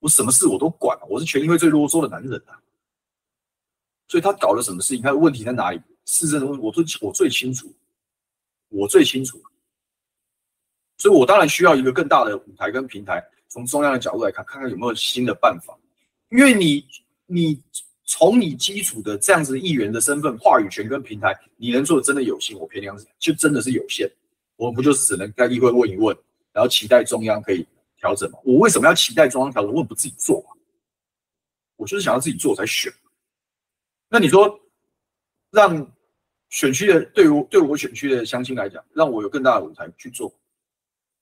[0.00, 2.60] 我什么事我都管，我是全议会最啰嗦的男人啊。
[4.08, 5.02] 所以他搞了什么事情？
[5.02, 5.80] 他的问题在哪里？
[6.04, 7.72] 市政的问题，我最我最清楚，
[8.68, 9.40] 我最清楚。
[10.98, 15.78] 所以我当然需要一个更大的舞台跟平台，从中央的角度来看，看看有没有新的办法。
[16.30, 16.86] 因为你
[17.26, 17.62] 你
[18.10, 22.58] 从你基础的这样子议员的身份、话语权跟平台，你能做的真的有限。
[22.58, 24.10] 我偏良讲，就真的是有限。
[24.56, 26.14] 我们不就是只能在议会问一问，
[26.52, 27.64] 然后期待中央可以
[27.98, 28.38] 调整吗？
[28.42, 29.72] 我为什么要期待中央调整？
[29.72, 30.60] 我不自己做嘛？
[31.76, 32.92] 我就是想要自己做才选。
[34.08, 34.60] 那你说，
[35.52, 35.96] 让
[36.48, 40.34] 选区的对我对我选区的乡亲来讲，让我有更大的舞台去做，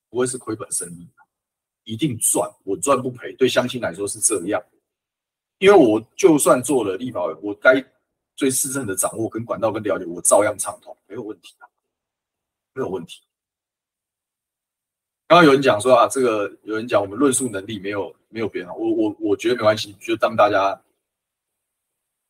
[0.09, 1.07] 不会是亏本生意，
[1.85, 3.35] 一定赚，我赚不赔。
[3.35, 4.61] 对乡亲来说是这样，
[5.59, 7.85] 因为我就算做了立法委员，我该
[8.37, 11.69] 对市政的掌握跟管道跟了解，我照样畅通，没有问题啊，
[12.75, 13.23] 没有问题。
[15.27, 20.81] 刚刚有人讲说啊，这个有人讲我们论述能力没有没有变好，我我我觉得没关系，就当大家。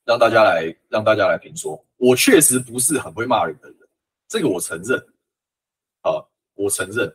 [0.04, 3.78] 让大家来，让大家来评说，我确实不是很会骂人的人，
[4.26, 4.98] 这个我承认。
[6.00, 6.24] 啊，
[6.54, 7.14] 我承认，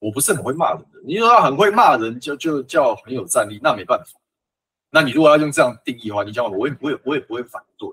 [0.00, 1.00] 我不是很会骂人的。
[1.04, 4.18] 你说他很会骂人，就就叫很有战力，那没办法。
[4.96, 7.86] 那你如果要用这样定义的话，你讲我，我也不会，我也不会反对。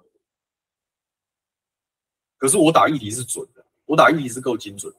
[2.37, 4.93] 可是我打议题是准的，我打议题是够精准，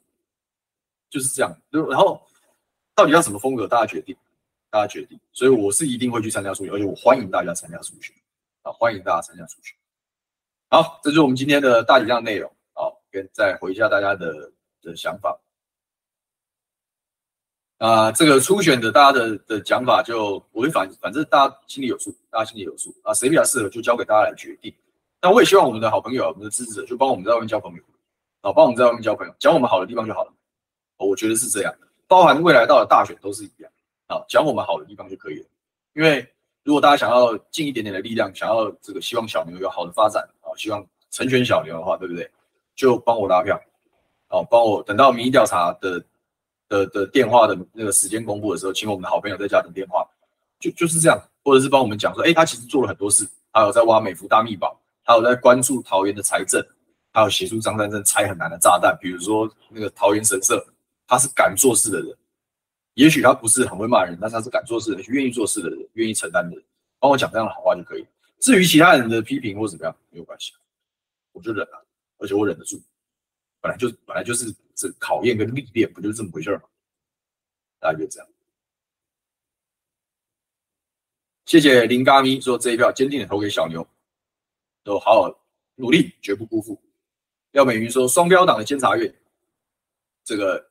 [1.09, 1.51] 就是这样。
[1.71, 2.23] 然后
[2.95, 4.15] 到底要什么风格，大家决定，
[4.69, 5.19] 大家决定。
[5.33, 8.13] 所以我是一定会去参加数学，而且我欢迎大家参加数学。
[8.61, 9.75] 啊，欢迎大家参加数学。
[10.69, 12.55] 好，这就是我们今天的大体上内容。
[12.75, 14.53] 好，跟再回一下大家的
[14.83, 15.41] 的想法。
[17.85, 24.73] 啊，这个初选的大家的的讲法就，我会反反正大家心里有数，大家心里有数啊，谁比较适合就交给大家来决定。
[25.21, 27.83] 那我也希望我们的好朋友、我们的支持者就帮我们在外面交朋友，
[28.41, 30.33] 啊，帮我们在外面交朋友，讲我们好的地方就好了。
[30.97, 31.75] 我觉得是这样，
[32.09, 33.71] 包含未来到了大选都是一样
[34.07, 35.47] 啊，讲我们好的地方就可以了，
[35.95, 36.27] 因为。
[36.67, 42.27] 如果大家想要尽一点点的力量，想要这个希望小牛有好的发展啊，希望成全小牛的话，对不对？
[42.75, 43.61] 就帮我拉票，
[44.31, 46.03] 哦，帮我等到民意调查的
[46.75, 50.05] 的的电话的那个时间公布的时候，请我们的好朋友在家等电话，
[50.59, 56.61] 就就是这样，或者是帮我们讲说，哎，他其实做了很多事，还有在挖美孚大秘宝，还有在关注桃园的财政，
[57.13, 60.65] 还有协助张善政拆很难的炸弹，比如说那个桃园神社，
[61.07, 62.17] 他是敢做事的人。
[62.95, 66.65] 也许他不是很会骂人，但是他是敢做事的人，愿意做事的人，愿意承担的人，
[66.99, 68.07] 帮我讲这样的好话就可以。
[68.41, 70.53] 至于其他人的批评或怎么样，没有关系，
[71.33, 71.85] 我就忍了，
[72.19, 72.81] 而且我忍得住。
[73.65, 76.65] 本来就本来就是这考验跟历练，不就是这么回事吗？
[77.81, 78.29] 大家就这样。
[81.47, 83.87] 谢谢林嘎咪说这一票坚定的投给小牛，
[84.83, 85.47] 都好好
[85.77, 86.79] 努力，绝不辜负。
[87.53, 89.15] 廖美云说双标党的监察院，
[90.25, 90.71] 这个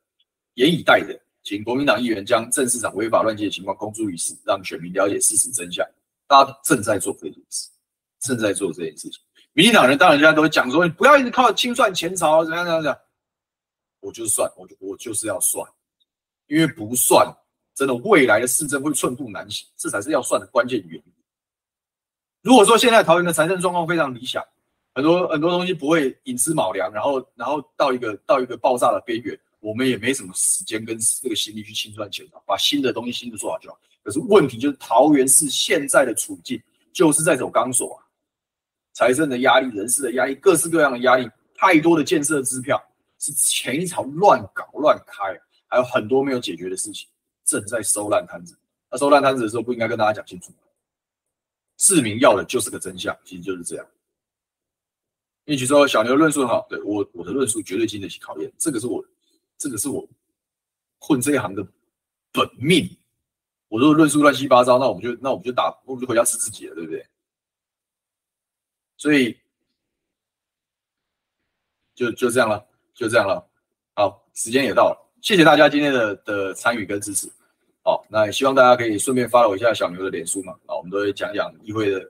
[0.53, 1.19] 严以待人。
[1.41, 5.83] 请国民党议员将郑市长违法乱纪的情况公诸于世，让全民了解事实真相。
[6.27, 7.69] 大家正在做这件事，
[8.19, 9.19] 正在做这件事情。
[9.53, 12.99] 民进党人当然现在都会讲说，你不要一直靠清算前朝，怎样怎样怎样。
[13.99, 15.65] 我就是算，我就我就是要算，
[16.47, 17.25] 因为不算，
[17.73, 21.13] 真的未来的市政会寸步难行，这才是要算的关键原因。
[22.41, 24.43] 如果说现在桃园的财政状况非常理想，
[24.93, 33.79] 很多很多东西不会寅吃卯粮，然后然后到一个到一个爆炸的边缘，我们也没什么时间跟这个心力去清算前朝，把新的东西新的做好就好。
[34.03, 38.03] 可是问题就是桃园市现在的处境就是在走钢索啊。
[38.93, 42.81] 财政的压力、人事的压力、各式各样的压力，太多的建设支票
[43.19, 45.23] 是前一朝乱搞乱开，
[45.67, 47.09] 还有很多没有解决的事情
[47.43, 48.57] 正在收烂摊子。
[48.89, 50.57] 那收烂摊子的时候，不应该跟大家讲清楚吗？
[51.79, 53.85] 市民要的就是个真相，其实就是这样。
[55.45, 59.03] 你举说小牛论述很好，对我我的论述绝对经得起考验，这个是我
[59.57, 60.07] 这个是我
[60.99, 61.65] 混这一行的
[62.31, 62.87] 本命。
[63.67, 67.05] 我如果论述乱七八糟，那我们就那我们就打，我们就回家吃自己了，对不对？
[69.03, 69.37] 所以
[71.93, 73.45] 就就这样了，就这样了。
[73.95, 77.29] 好，时间也到了，谢谢大家今天的的参与跟支持。
[77.83, 80.53] 好，那也希望大家可以顺便 follow 一下小牛的脸书嘛。
[80.67, 82.09] 啊，我们都会讲讲议会的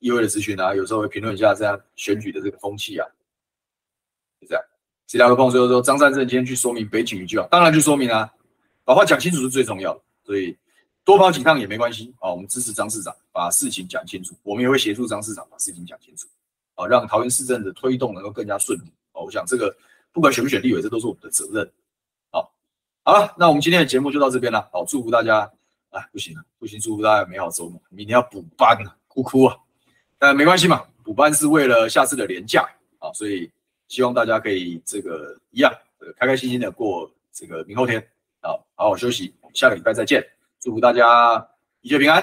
[0.00, 3.06] 议会的资讯啊，有时候会评论一下这样选举的这个风气啊。
[4.40, 4.64] 就这样，
[5.06, 8.28] 其他的朋友说说张善政今天去说明北警一句啊，当然去说明啊，
[8.82, 10.02] 把话讲清楚是最重要的。
[10.24, 10.58] 所以
[11.06, 16.26] 多跑几趟也没关系啊，我们支持张市长把事情讲清楚，我们也会协助张市长把事情讲清楚
[16.74, 19.22] 啊，让桃园市政的推动能够更加顺利啊。
[19.22, 19.74] 我想这个
[20.12, 21.72] 不管选不选立委，这都是我们的责任。
[22.32, 22.52] 好
[23.04, 24.68] 好了，那我们今天的节目就到这边了。
[24.72, 25.48] 好，祝福大家
[25.90, 27.80] 啊，不行了，不行，祝福大家美好周末。
[27.88, 29.56] 明天要补班了，哭哭啊！
[30.18, 33.48] 但没关系嘛，补班是为了下次的连假啊，所以
[33.86, 35.72] 希望大家可以这个一样，
[36.16, 38.00] 开开心心的过这个明后天
[38.40, 39.32] 啊，好好休息。
[39.54, 40.26] 下个礼拜再见，
[40.66, 41.48] 祝福大家
[41.80, 42.20] 一切平安。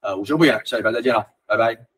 [0.00, 1.93] 呃，午休不远，下礼拜再见了，拜拜。